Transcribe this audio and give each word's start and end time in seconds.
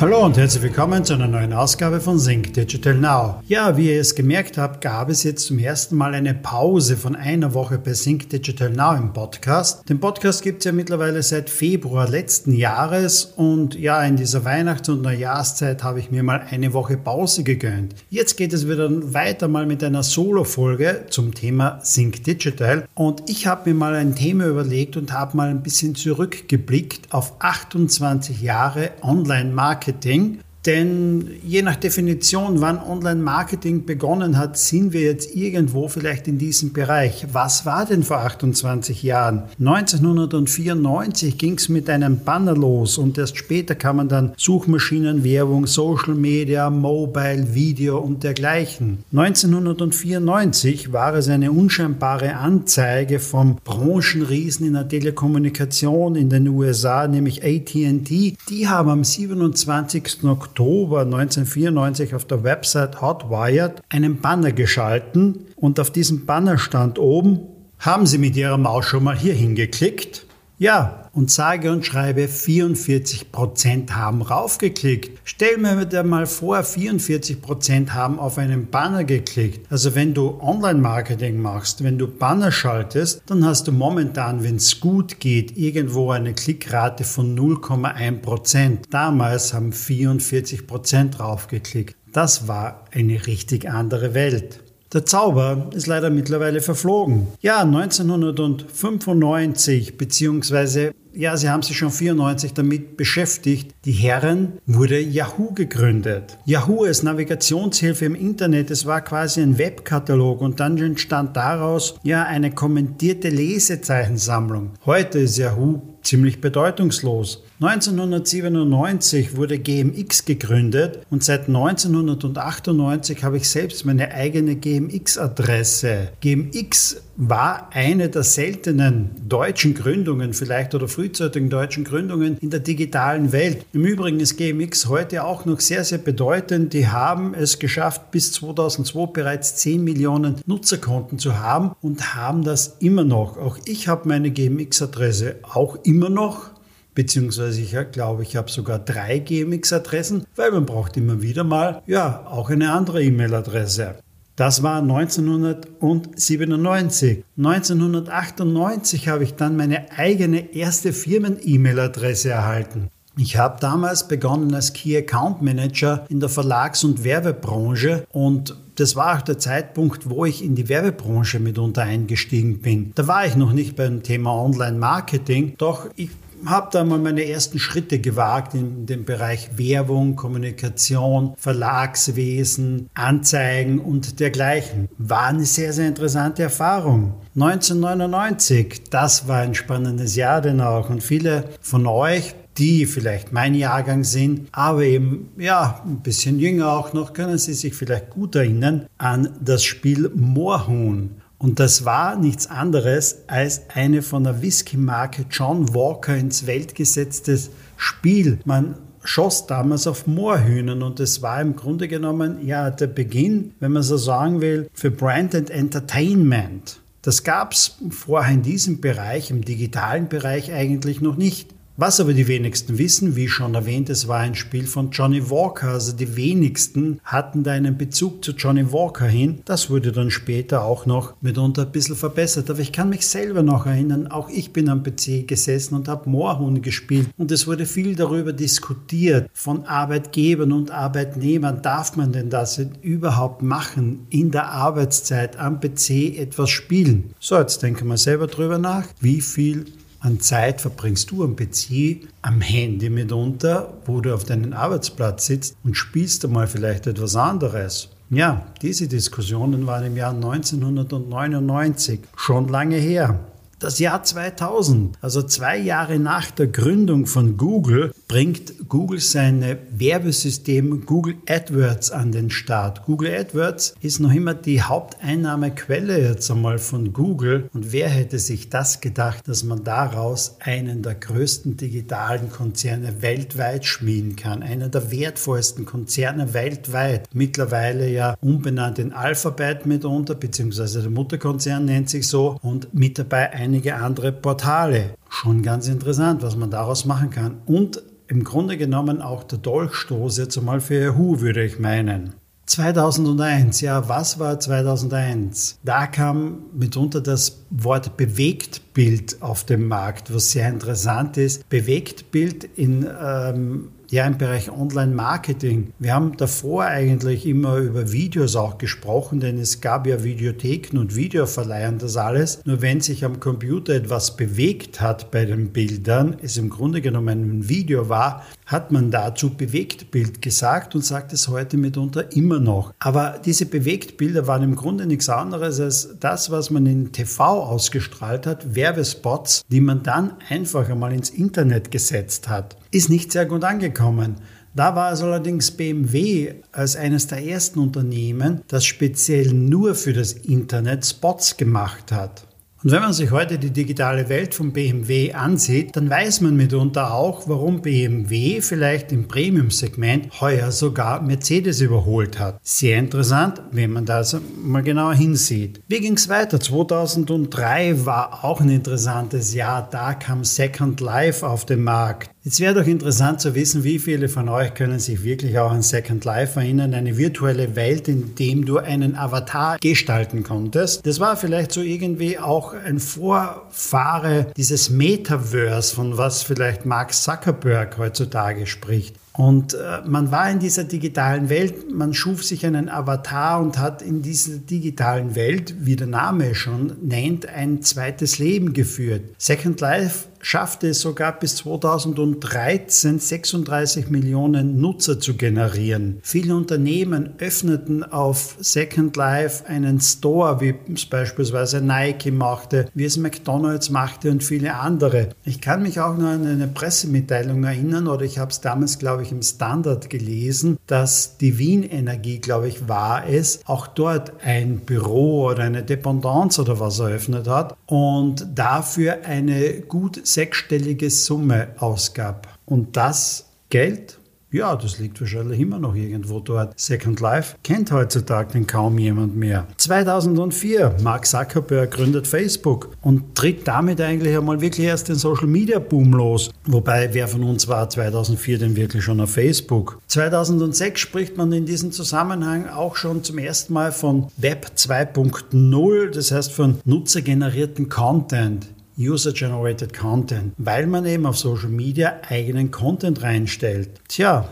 Hallo 0.00 0.24
und 0.24 0.36
herzlich 0.36 0.62
willkommen 0.62 1.04
zu 1.04 1.14
einer 1.14 1.26
neuen 1.26 1.52
Ausgabe 1.52 2.00
von 2.00 2.20
Sync 2.20 2.54
Digital 2.54 2.94
Now. 2.94 3.42
Ja, 3.48 3.76
wie 3.76 3.92
ihr 3.92 4.00
es 4.00 4.14
gemerkt 4.14 4.56
habt, 4.56 4.80
gab 4.80 5.10
es 5.10 5.24
jetzt 5.24 5.46
zum 5.46 5.58
ersten 5.58 5.96
Mal 5.96 6.14
eine 6.14 6.34
Pause 6.34 6.96
von 6.96 7.16
einer 7.16 7.52
Woche 7.52 7.78
bei 7.78 7.94
Sync 7.94 8.30
Digital 8.30 8.70
Now 8.70 8.94
im 8.94 9.12
Podcast. 9.12 9.88
Den 9.88 9.98
Podcast 9.98 10.44
gibt 10.44 10.58
es 10.58 10.66
ja 10.66 10.70
mittlerweile 10.70 11.20
seit 11.24 11.50
Februar 11.50 12.08
letzten 12.08 12.54
Jahres 12.54 13.24
und 13.24 13.74
ja, 13.74 14.00
in 14.04 14.14
dieser 14.14 14.44
Weihnachts- 14.44 14.88
und 14.88 15.02
Neujahrszeit 15.02 15.82
habe 15.82 15.98
ich 15.98 16.12
mir 16.12 16.22
mal 16.22 16.46
eine 16.48 16.72
Woche 16.74 16.96
Pause 16.96 17.42
gegönnt. 17.42 17.96
Jetzt 18.08 18.36
geht 18.36 18.52
es 18.52 18.68
wieder 18.68 18.88
weiter 19.12 19.48
mal 19.48 19.66
mit 19.66 19.82
einer 19.82 20.04
Solo-Folge 20.04 21.06
zum 21.10 21.34
Thema 21.34 21.80
Sync 21.82 22.22
Digital 22.22 22.86
und 22.94 23.24
ich 23.28 23.48
habe 23.48 23.70
mir 23.70 23.74
mal 23.74 23.96
ein 23.96 24.14
Thema 24.14 24.46
überlegt 24.46 24.96
und 24.96 25.12
habe 25.12 25.36
mal 25.36 25.48
ein 25.48 25.64
bisschen 25.64 25.96
zurückgeblickt 25.96 27.12
auf 27.12 27.32
28 27.40 28.42
Jahre 28.42 28.92
Online-Marketing 29.02 29.87
Marketing. 29.88 30.42
Denn 30.66 31.30
je 31.44 31.62
nach 31.62 31.76
Definition, 31.76 32.60
wann 32.60 32.78
Online-Marketing 32.78 33.86
begonnen 33.86 34.36
hat, 34.36 34.58
sind 34.58 34.92
wir 34.92 35.02
jetzt 35.02 35.36
irgendwo 35.36 35.86
vielleicht 35.86 36.26
in 36.26 36.36
diesem 36.36 36.72
Bereich. 36.72 37.26
Was 37.32 37.64
war 37.64 37.86
denn 37.86 38.02
vor 38.02 38.18
28 38.18 39.04
Jahren? 39.04 39.44
1994 39.60 41.38
ging 41.38 41.54
es 41.54 41.68
mit 41.68 41.88
einem 41.88 42.24
Banner 42.24 42.56
los 42.56 42.98
und 42.98 43.16
erst 43.18 43.38
später 43.38 43.76
kann 43.76 43.96
man 43.96 44.08
dann 44.08 44.32
Suchmaschinenwerbung, 44.36 45.66
Social 45.68 46.14
Media, 46.14 46.70
Mobile, 46.70 47.54
Video 47.54 47.98
und 47.98 48.24
dergleichen. 48.24 49.04
1994 49.12 50.92
war 50.92 51.14
es 51.14 51.28
eine 51.28 51.52
unscheinbare 51.52 52.34
Anzeige 52.34 53.20
vom 53.20 53.56
Branchenriesen 53.64 54.66
in 54.66 54.72
der 54.72 54.88
Telekommunikation 54.88 56.16
in 56.16 56.30
den 56.30 56.48
USA, 56.48 57.06
nämlich 57.06 57.44
AT&T. 57.44 58.36
Die 58.50 58.68
haben 58.68 58.90
am 58.90 59.04
27. 59.04 60.24
Oktober 60.24 60.47
Oktober 60.48 61.02
1994 61.02 62.14
auf 62.14 62.24
der 62.24 62.42
Website 62.42 63.02
Hotwired 63.02 63.82
einen 63.90 64.20
Banner 64.20 64.52
geschalten 64.52 65.46
und 65.56 65.78
auf 65.78 65.90
diesem 65.90 66.24
Banner 66.24 66.58
stand 66.58 66.98
oben, 66.98 67.40
haben 67.78 68.06
Sie 68.06 68.18
mit 68.18 68.34
Ihrer 68.34 68.56
Maus 68.56 68.86
schon 68.86 69.04
mal 69.04 69.16
hier 69.16 69.34
hingeklickt? 69.34 70.26
Ja, 70.58 71.07
und 71.18 71.32
sage 71.32 71.72
und 71.72 71.84
schreibe 71.84 72.26
44% 72.26 73.90
haben 73.90 74.22
raufgeklickt. 74.22 75.18
Stell 75.24 75.58
mir 75.58 75.84
dir 75.84 76.04
mal 76.04 76.26
vor, 76.26 76.58
44% 76.58 77.90
haben 77.90 78.20
auf 78.20 78.38
einen 78.38 78.70
Banner 78.70 79.02
geklickt. 79.02 79.66
Also 79.68 79.96
wenn 79.96 80.14
du 80.14 80.38
Online-Marketing 80.40 81.42
machst, 81.42 81.82
wenn 81.82 81.98
du 81.98 82.06
Banner 82.06 82.52
schaltest, 82.52 83.22
dann 83.26 83.44
hast 83.44 83.66
du 83.66 83.72
momentan, 83.72 84.44
wenn 84.44 84.56
es 84.56 84.78
gut 84.78 85.18
geht, 85.18 85.56
irgendwo 85.56 86.12
eine 86.12 86.34
Klickrate 86.34 87.02
von 87.02 87.36
0,1%. 87.36 88.84
Damals 88.88 89.52
haben 89.52 89.72
44% 89.72 91.10
draufgeklickt. 91.10 91.96
Das 92.12 92.46
war 92.46 92.84
eine 92.92 93.26
richtig 93.26 93.68
andere 93.68 94.14
Welt. 94.14 94.60
Der 94.92 95.04
Zauber 95.04 95.68
ist 95.74 95.86
leider 95.86 96.08
mittlerweile 96.08 96.62
verflogen. 96.62 97.26
Ja, 97.42 97.60
1995 97.60 99.98
beziehungsweise 99.98 100.94
ja, 101.18 101.36
sie 101.36 101.48
haben 101.48 101.62
sich 101.62 101.76
schon 101.76 101.90
94 101.90 102.54
damit 102.54 102.96
beschäftigt. 102.96 103.74
Die 103.84 103.92
Herren 103.92 104.52
wurde 104.66 105.00
Yahoo 105.00 105.52
gegründet. 105.52 106.38
Yahoo 106.44 106.84
ist 106.84 107.02
Navigationshilfe 107.02 108.04
im 108.04 108.14
Internet. 108.14 108.70
Es 108.70 108.86
war 108.86 109.00
quasi 109.00 109.40
ein 109.40 109.58
Webkatalog 109.58 110.40
und 110.40 110.60
dann 110.60 110.78
entstand 110.78 111.36
daraus 111.36 111.96
ja 112.04 112.22
eine 112.22 112.52
kommentierte 112.52 113.30
Lesezeichensammlung. 113.30 114.74
Heute 114.86 115.18
ist 115.18 115.38
Yahoo 115.38 115.82
ziemlich 116.02 116.40
bedeutungslos. 116.40 117.42
1997 117.60 119.36
wurde 119.36 119.58
GMX 119.58 120.24
gegründet 120.24 121.00
und 121.10 121.24
seit 121.24 121.48
1998 121.48 123.24
habe 123.24 123.38
ich 123.38 123.48
selbst 123.48 123.84
meine 123.84 124.12
eigene 124.12 124.54
GMX-Adresse. 124.54 126.10
GMX 126.20 127.02
war 127.16 127.70
eine 127.72 128.10
der 128.10 128.22
seltenen 128.22 129.10
deutschen 129.28 129.74
Gründungen 129.74 130.34
vielleicht 130.34 130.76
oder 130.76 130.86
frühzeitigen 130.86 131.50
deutschen 131.50 131.82
Gründungen 131.82 132.38
in 132.38 132.50
der 132.50 132.60
digitalen 132.60 133.32
Welt. 133.32 133.66
Im 133.72 133.84
Übrigen 133.84 134.20
ist 134.20 134.36
GMX 134.36 134.86
heute 134.86 135.24
auch 135.24 135.44
noch 135.44 135.58
sehr, 135.58 135.82
sehr 135.82 135.98
bedeutend. 135.98 136.74
Die 136.74 136.86
haben 136.86 137.34
es 137.34 137.58
geschafft, 137.58 138.12
bis 138.12 138.30
2002 138.34 139.06
bereits 139.06 139.56
10 139.56 139.82
Millionen 139.82 140.36
Nutzerkonten 140.46 141.18
zu 141.18 141.40
haben 141.40 141.72
und 141.82 142.14
haben 142.14 142.44
das 142.44 142.76
immer 142.78 143.02
noch. 143.02 143.36
Auch 143.36 143.58
ich 143.64 143.88
habe 143.88 144.06
meine 144.06 144.30
GMX-Adresse 144.30 145.40
auch 145.42 145.76
immer 145.82 146.08
noch 146.08 146.56
beziehungsweise 146.98 147.60
ich 147.60 147.76
glaube, 147.92 148.24
ich 148.24 148.34
habe 148.34 148.50
sogar 148.50 148.80
drei 148.80 149.20
GMX-Adressen, 149.20 150.24
weil 150.34 150.50
man 150.50 150.66
braucht 150.66 150.96
immer 150.96 151.22
wieder 151.22 151.44
mal, 151.44 151.80
ja, 151.86 152.26
auch 152.26 152.50
eine 152.50 152.72
andere 152.72 153.04
E-Mail-Adresse. 153.04 153.94
Das 154.34 154.64
war 154.64 154.82
1997. 154.82 157.22
1998 157.36 159.06
habe 159.06 159.22
ich 159.22 159.36
dann 159.36 159.56
meine 159.56 159.92
eigene 159.92 160.56
erste 160.56 160.92
Firmen-E-Mail-Adresse 160.92 162.30
erhalten. 162.30 162.88
Ich 163.16 163.36
habe 163.36 163.60
damals 163.60 164.08
begonnen 164.08 164.52
als 164.52 164.72
Key 164.72 164.96
Account 164.96 165.40
Manager 165.40 166.04
in 166.08 166.18
der 166.18 166.28
Verlags- 166.28 166.82
und 166.82 167.04
Werbebranche 167.04 168.08
und 168.10 168.56
das 168.74 168.96
war 168.96 169.16
auch 169.16 169.22
der 169.22 169.38
Zeitpunkt, 169.38 170.10
wo 170.10 170.24
ich 170.24 170.44
in 170.44 170.56
die 170.56 170.68
Werbebranche 170.68 171.38
mitunter 171.38 171.82
eingestiegen 171.82 172.60
bin. 172.60 172.90
Da 172.96 173.06
war 173.06 173.24
ich 173.24 173.36
noch 173.36 173.52
nicht 173.52 173.76
beim 173.76 174.02
Thema 174.04 174.32
Online-Marketing, 174.34 175.54
doch 175.58 175.88
ich 175.96 176.10
habe 176.46 176.68
da 176.72 176.84
mal 176.84 176.98
meine 176.98 177.28
ersten 177.28 177.58
Schritte 177.58 177.98
gewagt 177.98 178.54
in 178.54 178.86
dem 178.86 179.04
Bereich 179.04 179.50
Werbung, 179.56 180.16
Kommunikation, 180.16 181.34
Verlagswesen, 181.36 182.88
Anzeigen 182.94 183.78
und 183.78 184.20
dergleichen. 184.20 184.88
War 184.98 185.26
eine 185.26 185.44
sehr, 185.44 185.72
sehr 185.72 185.88
interessante 185.88 186.42
Erfahrung. 186.42 187.14
1999, 187.34 188.84
das 188.90 189.28
war 189.28 189.38
ein 189.38 189.54
spannendes 189.54 190.16
Jahr 190.16 190.40
denn 190.40 190.60
auch 190.60 190.90
und 190.90 191.02
viele 191.02 191.44
von 191.60 191.86
euch, 191.86 192.34
die 192.58 192.86
vielleicht 192.86 193.32
mein 193.32 193.54
Jahrgang 193.54 194.04
sind, 194.04 194.48
aber 194.52 194.82
eben 194.82 195.30
ja 195.38 195.82
ein 195.86 196.00
bisschen 196.00 196.38
jünger 196.38 196.72
auch 196.72 196.92
noch, 196.92 197.12
können 197.12 197.38
Sie 197.38 197.54
sich 197.54 197.74
vielleicht 197.74 198.10
gut 198.10 198.34
erinnern 198.34 198.86
an 198.98 199.36
das 199.40 199.64
Spiel 199.64 200.10
Moorhuhn. 200.14 201.22
Und 201.38 201.60
das 201.60 201.84
war 201.84 202.16
nichts 202.16 202.48
anderes 202.48 203.18
als 203.28 203.62
eine 203.68 204.02
von 204.02 204.24
der 204.24 204.42
Whisky-Marke 204.42 205.26
John 205.30 205.72
Walker 205.72 206.16
ins 206.16 206.46
Welt 206.46 206.74
gesetztes 206.74 207.50
Spiel. 207.76 208.40
Man 208.44 208.74
schoss 209.04 209.46
damals 209.46 209.86
auf 209.86 210.08
Moorhühnern 210.08 210.82
und 210.82 210.98
es 210.98 211.22
war 211.22 211.40
im 211.40 211.54
Grunde 211.54 211.86
genommen 211.86 212.44
ja 212.44 212.70
der 212.70 212.88
Beginn, 212.88 213.52
wenn 213.60 213.72
man 213.72 213.84
so 213.84 213.96
sagen 213.96 214.40
will, 214.40 214.68
für 214.74 214.90
Brand 214.90 215.34
and 215.36 215.50
Entertainment. 215.50 216.80
Das 217.02 217.22
gab 217.22 217.52
es 217.52 217.76
vorher 217.90 218.34
in 218.34 218.42
diesem 218.42 218.80
Bereich, 218.80 219.30
im 219.30 219.44
digitalen 219.44 220.08
Bereich 220.08 220.52
eigentlich 220.52 221.00
noch 221.00 221.16
nicht. 221.16 221.54
Was 221.80 222.00
aber 222.00 222.12
die 222.12 222.26
wenigsten 222.26 222.76
wissen, 222.76 223.14
wie 223.14 223.28
schon 223.28 223.54
erwähnt, 223.54 223.88
es 223.88 224.08
war 224.08 224.18
ein 224.18 224.34
Spiel 224.34 224.66
von 224.66 224.90
Johnny 224.90 225.30
Walker. 225.30 225.68
Also 225.68 225.92
die 225.92 226.16
wenigsten 226.16 226.98
hatten 227.04 227.44
da 227.44 227.52
einen 227.52 227.78
Bezug 227.78 228.24
zu 228.24 228.32
Johnny 228.32 228.72
Walker 228.72 229.06
hin. 229.06 229.42
Das 229.44 229.70
wurde 229.70 229.92
dann 229.92 230.10
später 230.10 230.64
auch 230.64 230.86
noch 230.86 231.14
mitunter 231.20 231.62
ein 231.62 231.70
bisschen 231.70 231.94
verbessert. 231.94 232.50
Aber 232.50 232.58
ich 232.58 232.72
kann 232.72 232.88
mich 232.88 233.06
selber 233.06 233.44
noch 233.44 233.64
erinnern, 233.64 234.08
auch 234.08 234.28
ich 234.28 234.52
bin 234.52 234.68
am 234.68 234.82
PC 234.82 235.28
gesessen 235.28 235.76
und 235.76 235.86
habe 235.86 236.10
Moorhuhn 236.10 236.62
gespielt. 236.62 237.10
Und 237.16 237.30
es 237.30 237.46
wurde 237.46 237.64
viel 237.64 237.94
darüber 237.94 238.32
diskutiert 238.32 239.30
von 239.32 239.64
Arbeitgebern 239.64 240.50
und 240.50 240.72
Arbeitnehmern. 240.72 241.62
Darf 241.62 241.94
man 241.94 242.10
denn 242.10 242.28
das 242.28 242.60
überhaupt 242.82 243.42
machen, 243.42 244.04
in 244.10 244.32
der 244.32 244.50
Arbeitszeit 244.50 245.38
am 245.38 245.60
PC 245.60 246.18
etwas 246.18 246.50
spielen? 246.50 247.14
So, 247.20 247.38
jetzt 247.38 247.62
denken 247.62 247.86
wir 247.86 247.98
selber 247.98 248.26
drüber 248.26 248.58
nach, 248.58 248.88
wie 249.00 249.20
viel 249.20 249.66
an 250.00 250.20
Zeit 250.20 250.60
verbringst 250.60 251.10
du 251.10 251.24
am 251.24 251.34
PC, 251.36 252.08
am 252.22 252.40
Handy 252.40 252.88
mitunter, 252.90 253.74
wo 253.84 254.00
du 254.00 254.14
auf 254.14 254.24
deinem 254.24 254.52
Arbeitsplatz 254.52 255.26
sitzt 255.26 255.56
und 255.64 255.76
spielst 255.76 256.24
einmal 256.24 256.46
vielleicht 256.46 256.86
etwas 256.86 257.16
anderes. 257.16 257.90
Ja, 258.10 258.46
diese 258.62 258.88
Diskussionen 258.88 259.66
waren 259.66 259.84
im 259.84 259.96
Jahr 259.96 260.14
1999 260.14 262.00
schon 262.16 262.48
lange 262.48 262.76
her. 262.76 263.18
Das 263.60 263.80
Jahr 263.80 264.04
2000, 264.04 264.98
also 265.00 265.20
zwei 265.20 265.58
Jahre 265.58 265.98
nach 265.98 266.30
der 266.30 266.46
Gründung 266.46 267.06
von 267.06 267.36
Google, 267.36 267.92
bringt 268.06 268.68
Google 268.68 269.00
sein 269.00 269.44
Werbesystem 269.72 270.86
Google 270.86 271.16
AdWords 271.28 271.90
an 271.90 272.12
den 272.12 272.30
Start. 272.30 272.84
Google 272.84 273.12
AdWords 273.12 273.74
ist 273.80 273.98
noch 273.98 274.12
immer 274.12 274.34
die 274.34 274.62
Haupteinnahmequelle 274.62 276.00
jetzt 276.00 276.30
einmal 276.30 276.58
von 276.58 276.92
Google. 276.92 277.50
Und 277.52 277.72
wer 277.72 277.88
hätte 277.88 278.20
sich 278.20 278.48
das 278.48 278.80
gedacht, 278.80 279.26
dass 279.26 279.42
man 279.42 279.64
daraus 279.64 280.36
einen 280.38 280.82
der 280.82 280.94
größten 280.94 281.56
digitalen 281.56 282.30
Konzerne 282.30 283.02
weltweit 283.02 283.64
schmieden 283.64 284.14
kann? 284.14 284.44
Einer 284.44 284.68
der 284.68 284.92
wertvollsten 284.92 285.64
Konzerne 285.64 286.32
weltweit. 286.32 287.08
Mittlerweile 287.12 287.90
ja 287.90 288.14
umbenannt 288.20 288.78
in 288.78 288.92
Alphabet 288.92 289.66
mitunter, 289.66 290.14
beziehungsweise 290.14 290.80
der 290.82 290.90
Mutterkonzern 290.90 291.64
nennt 291.64 291.90
sich 291.90 292.06
so. 292.06 292.38
Und 292.40 292.72
mit 292.72 293.00
dabei 293.00 293.32
ein 293.32 293.47
einige 293.48 293.76
andere 293.76 294.12
Portale. 294.12 294.90
Schon 295.08 295.42
ganz 295.42 295.68
interessant, 295.68 296.22
was 296.22 296.36
man 296.36 296.50
daraus 296.50 296.84
machen 296.84 297.08
kann. 297.08 297.38
Und 297.46 297.82
im 298.06 298.22
Grunde 298.22 298.58
genommen 298.58 299.00
auch 299.00 299.24
der 299.24 299.38
Dolchstoß 299.38 300.18
jetzt 300.18 300.36
einmal 300.36 300.60
für 300.60 300.78
Yahoo, 300.78 301.20
würde 301.20 301.44
ich 301.44 301.58
meinen. 301.58 302.12
2001, 302.44 303.60
ja, 303.62 303.88
was 303.88 304.18
war 304.18 304.38
2001? 304.38 305.58
Da 305.64 305.86
kam 305.86 306.44
mitunter 306.52 307.00
das 307.00 307.44
Wort 307.50 307.96
Bewegtbild 307.96 309.20
auf 309.20 309.44
den 309.44 309.66
Markt, 309.66 310.14
was 310.14 310.30
sehr 310.30 310.48
interessant 310.48 311.16
ist. 311.16 311.48
Bewegtbild 311.48 312.44
in 312.44 312.86
ähm, 313.02 313.68
ja, 313.90 314.06
im 314.06 314.18
Bereich 314.18 314.50
Online-Marketing. 314.50 315.72
Wir 315.78 315.94
haben 315.94 316.16
davor 316.16 316.64
eigentlich 316.64 317.24
immer 317.26 317.56
über 317.56 317.90
Videos 317.90 318.36
auch 318.36 318.58
gesprochen, 318.58 319.20
denn 319.20 319.38
es 319.38 319.60
gab 319.60 319.86
ja 319.86 320.04
Videotheken 320.04 320.78
und 320.78 320.94
Videoverleiher 320.94 321.70
und 321.70 321.82
das 321.82 321.96
alles. 321.96 322.44
Nur 322.44 322.60
wenn 322.60 322.80
sich 322.80 323.04
am 323.04 323.18
Computer 323.18 323.74
etwas 323.74 324.16
bewegt 324.16 324.80
hat 324.80 325.10
bei 325.10 325.24
den 325.24 325.52
Bildern, 325.52 326.16
es 326.22 326.36
im 326.36 326.50
Grunde 326.50 326.82
genommen 326.82 327.38
ein 327.38 327.48
Video 327.48 327.88
war, 327.88 328.24
hat 328.48 328.72
man 328.72 328.90
dazu 328.90 329.30
Bewegtbild 329.30 330.20
gesagt 330.20 330.74
und 330.74 330.84
sagt 330.84 331.12
es 331.12 331.28
heute 331.28 331.56
mitunter 331.56 332.12
immer 332.12 332.40
noch. 332.40 332.74
Aber 332.80 333.20
diese 333.24 333.46
Bewegtbilder 333.46 334.26
waren 334.26 334.42
im 334.42 334.56
Grunde 334.56 334.86
nichts 334.86 335.08
anderes 335.08 335.60
als 335.60 335.96
das, 336.00 336.30
was 336.32 336.50
man 336.50 336.66
in 336.66 336.90
TV 336.90 337.22
ausgestrahlt 337.44 338.26
hat, 338.26 338.56
Werbespots, 338.56 339.44
die 339.48 339.60
man 339.60 339.82
dann 339.84 340.14
einfach 340.28 340.68
einmal 340.68 340.92
ins 340.92 341.10
Internet 341.10 341.70
gesetzt 341.70 342.28
hat 342.28 342.56
ist 342.70 342.90
nicht 342.90 343.12
sehr 343.12 343.26
gut 343.26 343.44
angekommen. 343.44 344.16
Da 344.54 344.74
war 344.74 344.92
es 344.92 345.02
allerdings 345.02 345.50
BMW 345.52 346.34
als 346.52 346.74
eines 346.74 347.06
der 347.06 347.24
ersten 347.24 347.60
Unternehmen, 347.60 348.42
das 348.48 348.64
speziell 348.64 349.32
nur 349.32 349.74
für 349.74 349.92
das 349.92 350.12
Internet 350.12 350.84
Spots 350.84 351.36
gemacht 351.36 351.92
hat. 351.92 352.26
Und 352.64 352.72
wenn 352.72 352.82
man 352.82 352.92
sich 352.92 353.12
heute 353.12 353.38
die 353.38 353.52
digitale 353.52 354.08
Welt 354.08 354.34
von 354.34 354.52
BMW 354.52 355.12
ansieht, 355.12 355.76
dann 355.76 355.88
weiß 355.88 356.22
man 356.22 356.36
mitunter 356.36 356.92
auch, 356.92 357.28
warum 357.28 357.62
BMW 357.62 358.40
vielleicht 358.40 358.90
im 358.90 359.06
Premium-Segment 359.06 360.20
heuer 360.20 360.50
sogar 360.50 361.00
Mercedes 361.00 361.60
überholt 361.60 362.18
hat. 362.18 362.40
Sehr 362.42 362.80
interessant, 362.80 363.40
wenn 363.52 363.70
man 363.70 363.84
das 363.84 364.16
mal 364.42 364.64
genauer 364.64 364.94
hinsieht. 364.94 365.62
Wie 365.68 365.78
ging 365.78 365.94
es 365.94 366.08
weiter? 366.08 366.40
2003 366.40 367.86
war 367.86 368.24
auch 368.24 368.40
ein 368.40 368.50
interessantes 368.50 369.34
Jahr. 369.34 369.68
Da 369.70 369.94
kam 369.94 370.24
Second 370.24 370.80
Life 370.80 371.24
auf 371.24 371.46
den 371.46 371.62
Markt. 371.62 372.10
Jetzt 372.24 372.40
wäre 372.40 372.54
doch 372.54 372.66
interessant 372.66 373.20
zu 373.20 373.34
wissen, 373.34 373.62
wie 373.62 373.78
viele 373.78 374.08
von 374.08 374.28
euch 374.28 374.52
können 374.54 374.80
sich 374.80 375.04
wirklich 375.04 375.38
auch 375.38 375.52
an 375.52 375.62
Second 375.62 376.04
Life 376.04 376.38
erinnern, 376.38 376.74
eine 376.74 376.96
virtuelle 376.96 377.54
Welt, 377.54 377.86
in 377.86 378.16
dem 378.16 378.44
du 378.44 378.58
einen 378.58 378.96
Avatar 378.96 379.56
gestalten 379.58 380.24
konntest. 380.24 380.84
Das 380.84 380.98
war 380.98 381.16
vielleicht 381.16 381.52
so 381.52 381.60
irgendwie 381.60 382.18
auch 382.18 382.52
ein 382.52 382.80
Vorfahre 382.80 384.26
dieses 384.36 384.68
Metaverse, 384.68 385.74
von 385.74 385.96
was 385.96 386.24
vielleicht 386.24 386.66
Mark 386.66 386.92
Zuckerberg 386.92 387.78
heutzutage 387.78 388.46
spricht. 388.46 388.96
Und 389.18 389.54
äh, 389.54 389.80
man 389.84 390.12
war 390.12 390.30
in 390.30 390.38
dieser 390.38 390.62
digitalen 390.62 391.28
Welt, 391.28 391.72
man 391.72 391.92
schuf 391.92 392.22
sich 392.22 392.46
einen 392.46 392.68
Avatar 392.68 393.40
und 393.40 393.58
hat 393.58 393.82
in 393.82 394.00
dieser 394.00 394.38
digitalen 394.38 395.16
Welt, 395.16 395.56
wie 395.58 395.74
der 395.74 395.88
Name 395.88 396.36
schon 396.36 396.76
nennt, 396.82 397.28
ein 397.28 397.62
zweites 397.62 398.20
Leben 398.20 398.52
geführt. 398.52 399.02
Second 399.18 399.60
Life 399.60 400.07
schaffte 400.20 400.68
es 400.68 400.80
sogar 400.80 401.18
bis 401.18 401.36
2013 401.36 402.98
36 402.98 403.90
Millionen 403.90 404.60
Nutzer 404.60 405.00
zu 405.00 405.14
generieren. 405.14 406.00
Viele 406.02 406.34
Unternehmen 406.34 407.14
öffneten 407.18 407.84
auf 407.84 408.36
Second 408.40 408.96
Life 408.96 409.46
einen 409.46 409.80
Store, 409.80 410.40
wie 410.40 410.54
es 410.72 410.86
beispielsweise 410.86 411.60
Nike 411.60 412.10
machte, 412.10 412.68
wie 412.74 412.84
es 412.84 412.96
McDonald's 412.96 413.70
machte 413.70 414.10
und 414.10 414.22
viele 414.22 414.54
andere. 414.54 415.10
Ich 415.24 415.40
kann 415.40 415.62
mich 415.62 415.80
auch 415.80 415.96
noch 415.96 416.08
an 416.08 416.26
eine 416.26 416.48
Pressemitteilung 416.48 417.44
erinnern 417.44 417.88
oder 417.88 418.04
ich 418.04 418.18
habe 418.18 418.30
es 418.30 418.40
damals, 418.40 418.78
glaube 418.78 419.02
ich, 419.02 419.12
im 419.12 419.22
Standard 419.22 419.90
gelesen, 419.90 420.58
dass 420.66 421.16
die 421.18 421.38
Wien 421.38 421.62
Energie, 421.62 422.18
glaube 422.18 422.48
ich, 422.48 422.68
war 422.68 423.06
es, 423.06 423.40
auch 423.46 423.66
dort 423.66 424.12
ein 424.24 424.60
Büro 424.60 425.28
oder 425.28 425.44
eine 425.44 425.62
Dependance 425.62 426.40
oder 426.40 426.60
was 426.60 426.78
eröffnet 426.78 427.28
hat 427.28 427.56
und 427.66 428.26
dafür 428.34 429.04
eine 429.04 429.60
gut 429.60 430.06
sechsstellige 430.12 430.90
Summe 430.90 431.48
ausgab. 431.58 432.38
Und 432.44 432.76
das 432.76 433.26
Geld 433.50 433.98
ja, 434.30 434.54
das 434.56 434.78
liegt 434.78 435.00
wahrscheinlich 435.00 435.40
immer 435.40 435.58
noch 435.58 435.74
irgendwo 435.74 436.20
dort. 436.20 436.52
Second 436.60 437.00
Life 437.00 437.36
kennt 437.42 437.72
heutzutage 437.72 438.34
denn 438.34 438.46
kaum 438.46 438.78
jemand 438.78 439.16
mehr. 439.16 439.46
2004, 439.56 440.76
Mark 440.82 441.06
Zuckerberg 441.06 441.70
gründet 441.70 442.06
Facebook 442.06 442.76
und 442.82 443.14
tritt 443.14 443.48
damit 443.48 443.80
eigentlich 443.80 444.14
einmal 444.14 444.42
wirklich 444.42 444.66
erst 444.66 444.90
den 444.90 444.96
Social 444.96 445.28
Media 445.28 445.58
Boom 445.58 445.94
los. 445.94 446.30
Wobei, 446.44 446.90
wer 446.92 447.08
von 447.08 447.24
uns 447.24 447.48
war 447.48 447.70
2004 447.70 448.38
denn 448.38 448.56
wirklich 448.56 448.84
schon 448.84 449.00
auf 449.00 449.12
Facebook? 449.12 449.80
2006 449.86 450.78
spricht 450.78 451.16
man 451.16 451.32
in 451.32 451.46
diesem 451.46 451.72
Zusammenhang 451.72 452.48
auch 452.48 452.76
schon 452.76 453.02
zum 453.02 453.16
ersten 453.16 453.54
Mal 453.54 453.72
von 453.72 454.08
Web 454.18 454.52
2.0, 454.56 455.90
das 455.90 456.12
heißt 456.12 456.32
von 456.32 456.60
nutzergenerierten 456.66 457.70
Content. 457.70 458.46
User-Generated 458.78 459.76
Content, 459.76 460.34
weil 460.38 460.66
man 460.66 460.86
eben 460.86 461.06
auf 461.06 461.18
Social 461.18 461.48
Media 461.48 462.00
eigenen 462.08 462.50
Content 462.50 463.02
reinstellt. 463.02 463.70
Tja, 463.88 464.28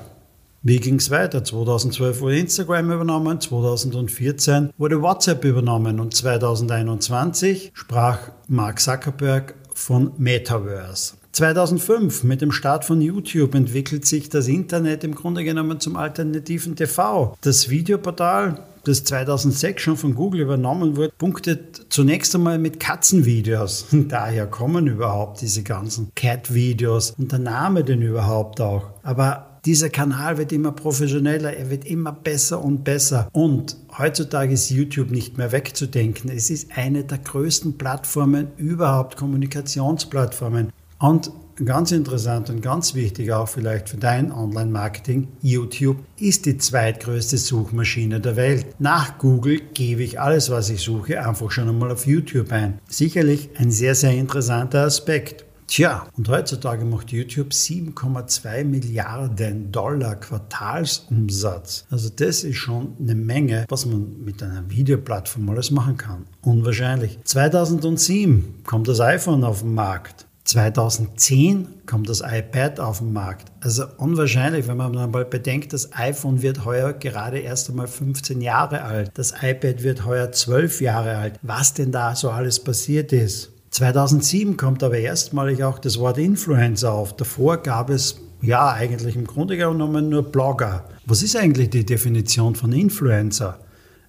wie 0.63 0.81
ging 0.81 0.97
es 0.97 1.11
weiter? 1.11 1.45
2012 1.45 2.21
wurde 2.21 2.39
Instagram 2.39 2.91
übernommen, 2.91 3.41
2014 3.41 4.71
wurde 4.79 5.01
WhatsApp 5.01 5.45
übernommen 5.45 6.01
und 6.01 6.15
2021 6.15 7.73
sprach 7.75 8.19
Mark 8.49 8.81
Zuckerberg 8.81 9.55
von 9.75 10.13
Metaverse. 10.19 11.15
2005 11.37 12.25
mit 12.25 12.41
dem 12.41 12.51
Start 12.51 12.87
von 12.87 13.03
YouTube 13.03 13.55
entwickelt 13.55 14.07
sich 14.07 14.31
das 14.31 14.49
Internet 14.49 15.05
im 15.05 15.15
Grunde 15.15 15.45
genommen 15.45 15.81
zum 15.81 15.97
alternativen 15.97 16.77
TV. 16.77 17.37
Das 17.43 17.69
Videoportal 17.69 18.59
das 18.87 19.05
2006 19.05 19.83
schon 19.83 19.97
von 19.97 20.15
Google 20.15 20.41
übernommen 20.41 20.97
wurde, 20.97 21.13
punktet 21.19 21.87
zunächst 21.89 22.35
einmal 22.35 22.59
mit 22.59 22.81
Katzenvideos. 22.81 23.87
Daher 24.09 24.47
kommen 24.47 24.87
überhaupt 24.87 25.41
diese 25.41 25.63
ganzen 25.63 26.11
Cat-Videos 26.15 27.15
und 27.19 27.33
der 27.33 27.39
Name 27.41 27.85
denn 27.85 28.03
überhaupt 28.03 28.61
auch. 28.61 28.91
Aber 29.03 29.61
dieser 29.65 29.91
Kanal 29.91 30.39
wird 30.39 30.53
immer 30.53 30.71
professioneller, 30.71 31.53
er 31.53 31.71
wird 31.71 31.85
immer 31.85 32.13
besser 32.13 32.65
und 32.65 32.85
besser. 32.85 33.29
Und 33.33 33.77
heutzutage 33.99 34.53
ist 34.53 34.71
YouTube 34.71 35.11
nicht 35.11 35.39
mehr 35.39 35.51
wegzudenken. 35.51 36.31
Es 36.31 36.51
ist 36.51 36.71
eine 36.77 37.03
der 37.03 37.19
größten 37.19 37.77
Plattformen 37.77 38.49
überhaupt, 38.57 39.17
Kommunikationsplattformen. 39.17 40.73
Und 41.01 41.33
ganz 41.65 41.93
interessant 41.93 42.51
und 42.51 42.61
ganz 42.61 42.95
wichtig 42.95 43.33
auch 43.33 43.49
vielleicht 43.49 43.89
für 43.89 43.97
dein 43.97 44.33
Online-Marketing, 44.33 45.29
YouTube 45.43 45.99
ist 46.19 46.47
die 46.47 46.59
zweitgrößte 46.59 47.39
Suchmaschine 47.39 48.21
der 48.21 48.37
Welt. 48.37 48.67
Nach 48.79 49.19
Google 49.19 49.61
gebe 49.73 50.03
ich 50.03 50.21
alles, 50.21 50.51
was 50.51 50.71
ich 50.71 50.83
suche, 50.83 51.27
einfach 51.27 51.51
schon 51.51 51.69
einmal 51.69 51.91
auf 51.91 52.07
YouTube 52.07 52.53
ein. 52.53 52.81
Sicherlich 52.89 53.51
ein 53.59 53.71
sehr, 53.71 53.95
sehr 53.95 54.13
interessanter 54.13 54.83
Aspekt. 54.83 55.47
Tja, 55.69 56.07
und 56.17 56.29
heutzutage 56.29 56.85
macht 56.85 57.11
YouTube 57.11 57.49
7,2 57.49 58.63
Milliarden 58.63 59.73
Dollar 59.73 60.15
Quartalsumsatz. 60.15 61.87
Also 61.91 62.09
das 62.09 62.45
ist 62.45 62.57
schon 62.57 62.97
eine 63.01 63.17
Menge, 63.17 63.67
was 63.69 63.85
man 63.85 64.25
mit 64.25 64.43
einer 64.45 64.71
Videoplattform 64.71 65.51
alles 65.51 65.73
machen 65.73 65.97
kann. 65.97 66.27
Unwahrscheinlich. 66.43 67.19
2007 67.25 68.63
kommt 68.65 68.87
das 68.87 69.01
iPhone 69.01 69.43
auf 69.43 69.63
den 69.63 69.75
Markt. 69.75 70.26
2010 70.47 71.67
kommt 71.87 72.09
das 72.09 72.21
iPad 72.21 72.79
auf 72.79 72.99
den 72.99 73.13
Markt. 73.13 73.51
Also 73.61 73.85
unwahrscheinlich, 73.99 74.69
wenn 74.69 74.77
man 74.77 74.93
mal 74.93 75.25
bedenkt, 75.25 75.73
das 75.73 75.93
iPhone 75.93 76.41
wird 76.41 76.65
heuer 76.65 76.93
gerade 76.93 77.41
erst 77.41 77.69
einmal 77.69 77.89
15 77.89 78.41
Jahre 78.41 78.83
alt. 78.83 79.11
Das 79.15 79.35
iPad 79.43 79.83
wird 79.83 80.07
heuer 80.07 80.31
12 80.31 80.81
Jahre 80.81 81.17
alt. 81.17 81.41
Was 81.43 81.75
denn 81.75 81.91
da 81.91 82.15
so 82.15 82.31
alles 82.31 82.63
passiert 82.63 83.13
ist. 83.13 83.51
2007 83.71 84.57
kommt 84.57 84.85
aber 84.85 84.99
erstmalig 84.99 85.65
auch 85.65 85.81
das 85.81 85.99
Wort 85.99 86.17
Influencer 86.17 86.93
auf. 86.93 87.17
Davor 87.17 87.57
gab 87.59 87.91
es 87.91 88.21
ja 88.41 88.73
eigentlich 88.73 89.17
im 89.17 89.27
Grunde 89.27 89.57
genommen 89.57 90.09
nur 90.09 90.23
Blogger. 90.23 90.85
Was 91.07 91.25
ist 91.25 91.35
eigentlich 91.35 91.71
die 91.71 91.85
Definition 91.85 92.55
von 92.55 92.73
Influencer? 92.73 93.59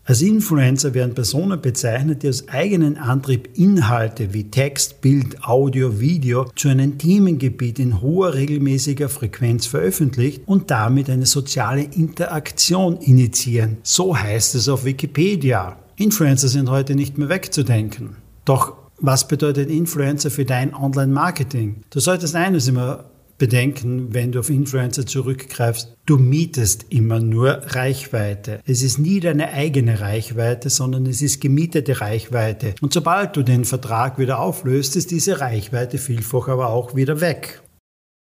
Als 0.08 0.22
Influencer 0.22 0.94
werden 0.94 1.16
Personen 1.16 1.60
bezeichnet, 1.60 2.24
die 2.24 2.30
aus 2.30 2.48
eigenem 2.48 2.96
Antrieb 2.96 3.50
Inhalte 3.58 4.34
wie 4.34 4.50
Text, 4.50 5.02
Bild, 5.02 5.44
Audio, 5.44 6.00
Video 6.00 6.46
zu 6.56 6.70
einem 6.70 6.98
Themengebiet 6.98 7.78
in 7.78 8.02
hoher 8.02 8.34
regelmäßiger 8.34 9.10
Frequenz 9.10 9.66
veröffentlicht 9.66 10.44
und 10.46 10.72
damit 10.72 11.10
eine 11.10 11.26
soziale 11.26 11.84
Interaktion 11.84 12.96
initiieren. 13.02 13.80
So 13.84 14.18
heißt 14.18 14.56
es 14.56 14.70
auf 14.70 14.86
Wikipedia. 14.86 15.78
Influencer 15.98 16.48
sind 16.48 16.70
heute 16.70 16.96
nicht 16.96 17.18
mehr 17.18 17.28
wegzudenken. 17.28 18.16
Doch 18.46 18.76
was 19.02 19.28
bedeutet 19.28 19.70
Influencer 19.70 20.32
für 20.32 20.46
dein 20.46 20.74
Online-Marketing? 20.74 21.82
Du 21.90 22.00
solltest 22.00 22.34
eines 22.34 22.70
immer 22.70 23.04
bedenken, 23.38 24.14
wenn 24.14 24.32
du 24.32 24.40
auf 24.40 24.50
Influencer 24.50 25.06
zurückgreifst. 25.06 25.96
Du 26.06 26.18
mietest 26.18 26.88
immer 26.90 27.20
nur 27.20 27.62
Reichweite. 27.66 28.62
Es 28.66 28.82
ist 28.82 28.98
nie 28.98 29.20
deine 29.20 29.52
eigene 29.52 30.00
Reichweite, 30.00 30.70
sondern 30.70 31.06
es 31.06 31.22
ist 31.22 31.42
gemietete 31.42 32.02
Reichweite. 32.02 32.76
Und 32.82 32.94
sobald 32.94 33.36
du 33.36 33.44
den 33.44 33.66
Vertrag 33.66 34.18
wieder 34.18 34.40
auflöst, 34.40 34.96
ist 34.96 35.12
diese 35.12 35.40
Reichweite 35.40 35.98
vielfach 35.98 36.48
aber 36.48 36.70
auch 36.70 36.96
wieder 36.96 37.22
weg. 37.22 37.62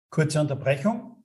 Kurze 0.10 0.42
Unterbrechung. 0.42 1.24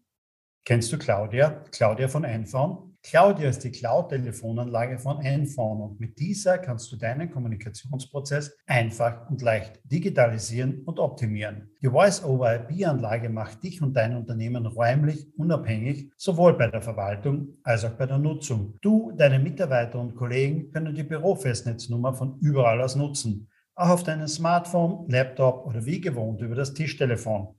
Kennst 0.64 0.92
du 0.92 0.99
Claudia? 0.99 1.64
Claudia 1.73 2.09
von 2.09 2.25
Einfahren? 2.25 2.89
Claudia 3.02 3.49
ist 3.49 3.64
die 3.64 3.71
Cloud-Telefonanlage 3.71 4.99
von 4.99 5.23
Enphone 5.23 5.80
und 5.80 6.00
mit 6.00 6.19
dieser 6.19 6.59
kannst 6.59 6.92
du 6.92 6.97
deinen 6.97 7.30
Kommunikationsprozess 7.30 8.59
einfach 8.66 9.28
und 9.30 9.40
leicht 9.40 9.80
digitalisieren 9.85 10.83
und 10.85 10.99
optimieren. 10.99 11.71
Die 11.80 11.88
Voice-over-IP-Anlage 11.88 13.30
macht 13.30 13.62
dich 13.62 13.80
und 13.80 13.95
dein 13.95 14.14
Unternehmen 14.14 14.66
räumlich 14.66 15.26
unabhängig, 15.38 16.12
sowohl 16.19 16.59
bei 16.59 16.66
der 16.66 16.83
Verwaltung 16.83 17.57
als 17.62 17.87
auch 17.87 17.92
bei 17.92 18.04
der 18.04 18.19
Nutzung. 18.19 18.75
Du, 18.83 19.12
deine 19.12 19.38
Mitarbeiter 19.38 19.99
und 19.99 20.14
Kollegen 20.14 20.71
können 20.71 20.95
die 20.95 21.02
Bürofestnetznummer 21.02 22.12
von 22.12 22.38
überall 22.40 22.83
aus 22.83 22.97
nutzen, 22.97 23.49
auch 23.76 23.88
auf 23.88 24.02
deinem 24.02 24.28
Smartphone, 24.28 25.09
Laptop 25.09 25.66
oder 25.66 25.87
wie 25.87 26.02
gewohnt 26.02 26.42
über 26.42 26.54
das 26.54 26.75
Tischtelefon. 26.75 27.54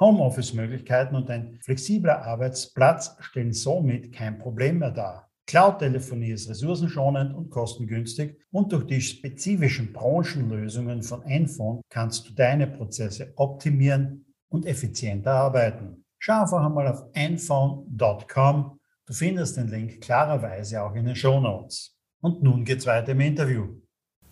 Homeoffice-Möglichkeiten 0.00 1.14
und 1.14 1.30
ein 1.30 1.58
flexibler 1.62 2.24
Arbeitsplatz 2.24 3.16
stellen 3.20 3.52
somit 3.52 4.12
kein 4.12 4.38
Problem 4.38 4.78
mehr 4.78 4.90
dar. 4.90 5.30
Cloud-Telefonie 5.46 6.30
ist 6.30 6.48
ressourcenschonend 6.48 7.34
und 7.34 7.50
kostengünstig 7.50 8.38
und 8.50 8.72
durch 8.72 8.86
die 8.86 9.00
spezifischen 9.00 9.92
Branchenlösungen 9.92 11.02
von 11.02 11.22
Enphone 11.24 11.82
kannst 11.90 12.28
du 12.28 12.32
deine 12.32 12.66
Prozesse 12.66 13.32
optimieren 13.36 14.24
und 14.48 14.66
effizienter 14.66 15.32
arbeiten. 15.32 16.04
Schau 16.18 16.40
einfach 16.40 16.64
einmal 16.64 16.88
auf 16.88 17.04
enphone.com. 17.12 18.80
Du 19.06 19.12
findest 19.12 19.58
den 19.58 19.68
Link 19.68 20.00
klarerweise 20.00 20.82
auch 20.82 20.94
in 20.94 21.04
den 21.04 21.16
Show 21.16 21.38
Notes. 21.38 21.94
Und 22.22 22.42
nun 22.42 22.64
geht's 22.64 22.86
weiter 22.86 23.12
im 23.12 23.20
Interview. 23.20 23.83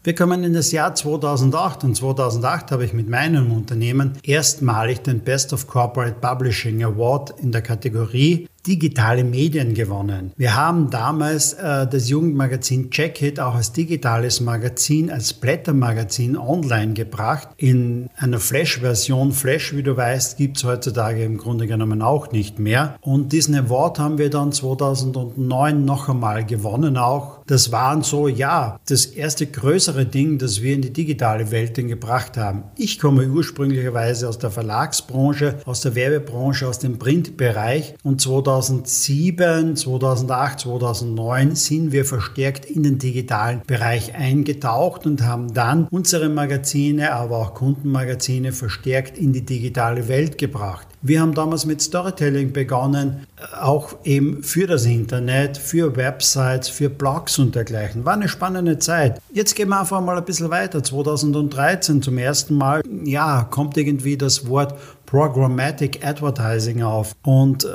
Wir 0.04 0.16
kommen 0.16 0.42
in 0.42 0.52
das 0.52 0.72
Jahr 0.72 0.96
2008 0.96 1.84
und 1.84 1.94
2008 1.94 2.72
habe 2.72 2.84
ich 2.84 2.92
mit 2.92 3.08
meinem 3.08 3.52
Unternehmen 3.52 4.18
erstmalig 4.24 4.98
den 5.02 5.20
Best 5.20 5.52
of 5.52 5.68
Corporate 5.68 6.16
Publishing 6.20 6.82
Award 6.82 7.38
in 7.38 7.52
der 7.52 7.62
Kategorie 7.62 8.48
digitale 8.66 9.24
Medien 9.24 9.74
gewonnen. 9.74 10.32
Wir 10.36 10.56
haben 10.56 10.90
damals 10.90 11.54
äh, 11.54 11.86
das 11.86 12.08
Jugendmagazin 12.08 12.90
Check 12.90 13.12
auch 13.38 13.54
als 13.54 13.72
digitales 13.72 14.40
Magazin, 14.40 15.10
als 15.10 15.32
Blättermagazin 15.32 16.36
online 16.36 16.94
gebracht. 16.94 17.48
In 17.56 18.08
einer 18.16 18.38
Flash-Version. 18.38 19.32
Flash, 19.32 19.74
wie 19.74 19.82
du 19.82 19.96
weißt, 19.96 20.36
gibt 20.36 20.56
es 20.56 20.64
heutzutage 20.64 21.24
im 21.24 21.38
Grunde 21.38 21.66
genommen 21.66 22.02
auch 22.02 22.32
nicht 22.32 22.58
mehr. 22.58 22.96
Und 23.00 23.32
diesen 23.32 23.54
Award 23.54 23.98
haben 23.98 24.18
wir 24.18 24.30
dann 24.30 24.52
2009 24.52 25.84
noch 25.84 26.08
einmal 26.08 26.44
gewonnen 26.44 26.96
auch. 26.96 27.40
Das 27.46 27.72
waren 27.72 28.02
so, 28.02 28.28
ja, 28.28 28.78
das 28.86 29.06
erste 29.06 29.46
größere 29.46 30.06
Ding, 30.06 30.38
das 30.38 30.62
wir 30.62 30.74
in 30.74 30.82
die 30.82 30.92
digitale 30.92 31.50
Welt 31.50 31.72
gebracht 31.74 32.36
haben. 32.36 32.64
Ich 32.76 32.98
komme 32.98 33.26
ursprünglicherweise 33.26 34.28
aus 34.28 34.38
der 34.38 34.50
Verlagsbranche, 34.50 35.60
aus 35.64 35.80
der 35.80 35.94
Werbebranche, 35.94 36.68
aus 36.68 36.78
dem 36.78 36.98
Printbereich 36.98 37.94
und 38.02 38.20
2009 38.20 38.51
2007, 38.60 39.76
2008, 39.76 40.60
2009 40.60 41.54
sind 41.54 41.92
wir 41.92 42.04
verstärkt 42.04 42.66
in 42.66 42.82
den 42.82 42.98
digitalen 42.98 43.62
Bereich 43.66 44.14
eingetaucht 44.14 45.06
und 45.06 45.22
haben 45.22 45.54
dann 45.54 45.88
unsere 45.90 46.28
Magazine, 46.28 47.12
aber 47.12 47.38
auch 47.38 47.54
Kundenmagazine 47.54 48.52
verstärkt 48.52 49.16
in 49.16 49.32
die 49.32 49.46
digitale 49.46 50.08
Welt 50.08 50.36
gebracht. 50.36 50.86
Wir 51.04 51.20
haben 51.20 51.34
damals 51.34 51.66
mit 51.66 51.82
Storytelling 51.82 52.52
begonnen, 52.52 53.26
auch 53.60 53.96
eben 54.04 54.44
für 54.44 54.68
das 54.68 54.84
Internet, 54.84 55.56
für 55.56 55.96
Websites, 55.96 56.68
für 56.68 56.88
Blogs 56.88 57.40
und 57.40 57.56
dergleichen. 57.56 58.04
War 58.04 58.14
eine 58.14 58.28
spannende 58.28 58.78
Zeit. 58.78 59.20
Jetzt 59.32 59.56
gehen 59.56 59.68
wir 59.70 59.80
einfach 59.80 60.00
mal 60.00 60.16
ein 60.16 60.24
bisschen 60.24 60.50
weiter. 60.50 60.80
2013 60.82 62.02
zum 62.02 62.18
ersten 62.18 62.54
Mal, 62.54 62.82
ja, 63.04 63.42
kommt 63.50 63.76
irgendwie 63.76 64.16
das 64.16 64.46
Wort 64.46 64.78
Programmatic 65.06 66.06
Advertising 66.06 66.82
auf. 66.84 67.16
Und 67.24 67.64
äh, 67.64 67.68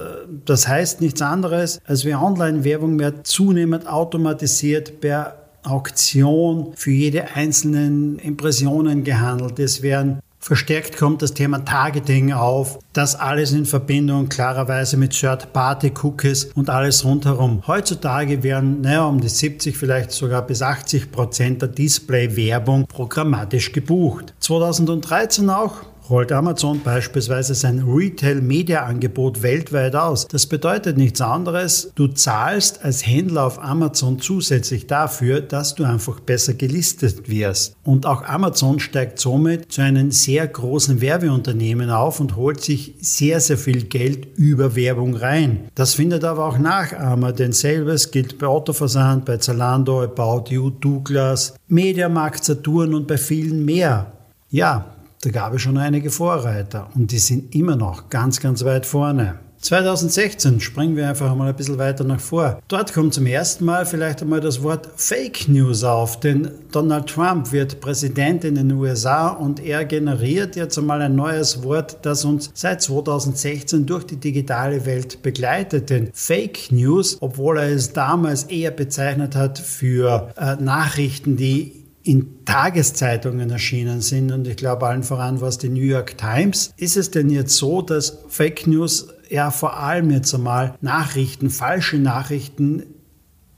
das 0.46 0.68
heißt 0.68 1.02
nichts 1.02 1.22
anderes, 1.22 1.82
als 1.86 2.06
wir 2.06 2.22
Online-Werbung 2.22 2.96
mehr 2.96 3.26
zunehmend 3.26 3.88
automatisiert 3.88 5.02
per 5.02 5.36
Auktion 5.64 6.72
für 6.76 6.92
jede 6.92 7.36
einzelnen 7.36 8.20
Impressionen 8.20 9.04
gehandelt. 9.04 9.60
Es 9.60 9.82
werden 9.82 10.20
Verstärkt 10.48 10.96
kommt 10.96 11.22
das 11.22 11.34
Thema 11.34 11.66
Targeting 11.66 12.32
auf, 12.32 12.80
das 12.94 13.16
alles 13.16 13.52
in 13.52 13.66
Verbindung 13.66 14.30
klarerweise 14.30 14.96
mit 14.96 15.12
Third-Party-Cookies 15.12 16.52
und 16.56 16.70
alles 16.70 17.04
rundherum. 17.04 17.64
Heutzutage 17.68 18.44
werden 18.44 18.80
naja, 18.80 19.04
um 19.04 19.20
die 19.20 19.28
70, 19.28 19.76
vielleicht 19.78 20.12
sogar 20.12 20.44
bis 20.44 20.62
80 20.62 21.12
Prozent 21.12 21.62
der 21.64 21.68
Display-Werbung 21.68 22.88
programmatisch 22.88 23.74
gebucht. 23.74 24.34
2013 24.40 25.50
auch 25.50 25.82
rollt 26.10 26.32
Amazon 26.32 26.82
beispielsweise 26.84 27.56
sein 27.56 27.84
Retail-Media-Angebot 27.88 29.42
weltweit 29.42 29.96
aus. 29.96 30.28
Das 30.28 30.46
bedeutet 30.46 30.98
nichts 30.98 31.22
anderes, 31.22 31.92
du 31.96 32.08
zahlst 32.08 32.84
als 32.84 33.06
Händler 33.06 33.46
auf 33.46 33.62
Amazon 33.62 34.20
zusätzlich 34.20 34.88
dafür, 34.88 35.42
dass 35.42 35.76
du 35.76 35.84
einfach 35.84 36.20
besser 36.20 36.54
gelistet 36.54 37.30
wirst. 37.30 37.76
Und 37.84 38.06
auch 38.06 38.24
Amazon 38.24 38.80
steigt 38.80 39.20
somit 39.20 39.72
zu 39.72 39.82
einem 39.82 40.12
sehr 40.12 40.48
großen 40.48 41.02
Werbeunternehmen 41.02 41.90
auf 41.90 42.20
und 42.20 42.36
holt 42.36 42.62
sich 42.62 42.96
sehr, 43.02 43.40
sehr 43.40 43.58
viel 43.58 43.84
Geld 43.84 44.28
über 44.38 44.76
Werbung 44.76 45.16
rein. 45.16 45.70
Das 45.76 45.96
findet 45.96 46.24
aber 46.24 46.46
auch 46.46 46.58
Nachahmer, 46.58 47.34
denn 47.34 47.52
selbes 47.52 48.12
gilt 48.12 48.38
bei 48.38 48.48
Autoversand, 48.48 49.26
bei 49.26 49.38
Zalando, 49.38 50.04
About 50.04 50.46
You, 50.50 50.70
Douglas, 50.70 51.56
Mediamarkt, 51.68 52.44
Saturn 52.44 52.94
und 52.94 53.08
bei 53.08 53.18
vielen 53.18 53.66
mehr. 53.66 54.12
Ja, 54.50 54.97
da 55.22 55.32
gab 55.32 55.54
es 55.54 55.62
schon 55.62 55.78
einige 55.78 56.12
Vorreiter 56.12 56.90
und 56.96 57.12
die 57.12 57.20
sind 57.20 57.54
immer 57.56 57.76
noch 57.76 58.10
ganz, 58.10 58.40
ganz 58.40 58.64
weit 58.64 58.86
vorne. 58.86 59.40
2016 59.60 60.60
springen 60.60 60.96
wir 60.96 61.10
einfach 61.10 61.34
mal 61.36 61.50
ein 61.50 61.56
bisschen 61.56 61.80
weiter 61.80 62.04
nach 62.04 62.20
vor. 62.20 62.62
Dort 62.68 62.94
kommt 62.94 63.14
zum 63.14 63.26
ersten 63.26 63.66
Mal 63.66 63.86
vielleicht 63.86 64.22
einmal 64.22 64.40
das 64.40 64.62
Wort 64.62 64.88
Fake 64.96 65.48
News 65.50 65.84
auf, 65.84 66.20
denn 66.20 66.52
Donald 66.72 67.08
Trump 67.08 67.52
wird 67.52 67.82
Präsident 67.82 68.44
in 68.44 68.56
den 68.56 68.72
USA 68.72 69.30
und 69.30 69.60
er 69.60 69.84
generiert 69.86 70.56
jetzt 70.56 70.78
einmal 70.78 71.02
ein 71.02 71.16
neues 71.16 71.64
Wort, 71.64 71.98
das 72.04 72.24
uns 72.24 72.52
seit 72.54 72.82
2016 72.84 73.86
durch 73.86 74.06
die 74.06 74.18
digitale 74.18 74.86
Welt 74.86 75.24
begleitet. 75.24 75.90
Denn 75.90 76.12
Fake 76.14 76.72
News, 76.72 77.18
obwohl 77.20 77.58
er 77.58 77.70
es 77.70 77.94
damals 77.94 78.44
eher 78.44 78.72
bezeichnet 78.72 79.36
hat 79.36 79.58
für 79.58 80.32
äh, 80.38 80.56
Nachrichten, 80.58 81.36
die 81.36 81.87
in 82.08 82.46
Tageszeitungen 82.46 83.50
erschienen 83.50 84.00
sind 84.00 84.32
und 84.32 84.48
ich 84.48 84.56
glaube 84.56 84.88
allen 84.88 85.04
voran 85.04 85.42
war 85.42 85.50
es 85.50 85.58
die 85.58 85.68
New 85.68 85.82
York 85.82 86.18
Times. 86.18 86.72
Ist 86.78 86.96
es 86.96 87.12
denn 87.12 87.30
jetzt 87.30 87.58
so, 87.58 87.82
dass 87.82 88.20
Fake 88.30 88.66
News 88.66 89.10
ja 89.30 89.52
vor 89.52 89.78
allem 89.78 90.10
jetzt 90.12 90.34
einmal 90.34 90.76
Nachrichten, 90.80 91.50
falsche 91.50 91.98
Nachrichten 91.98 92.84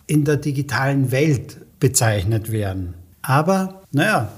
in 0.07 0.25
der 0.25 0.37
digitalen 0.37 1.11
Welt 1.11 1.57
bezeichnet 1.79 2.51
werden? 2.51 2.95
Aber 3.21 3.83
naja, 3.91 4.31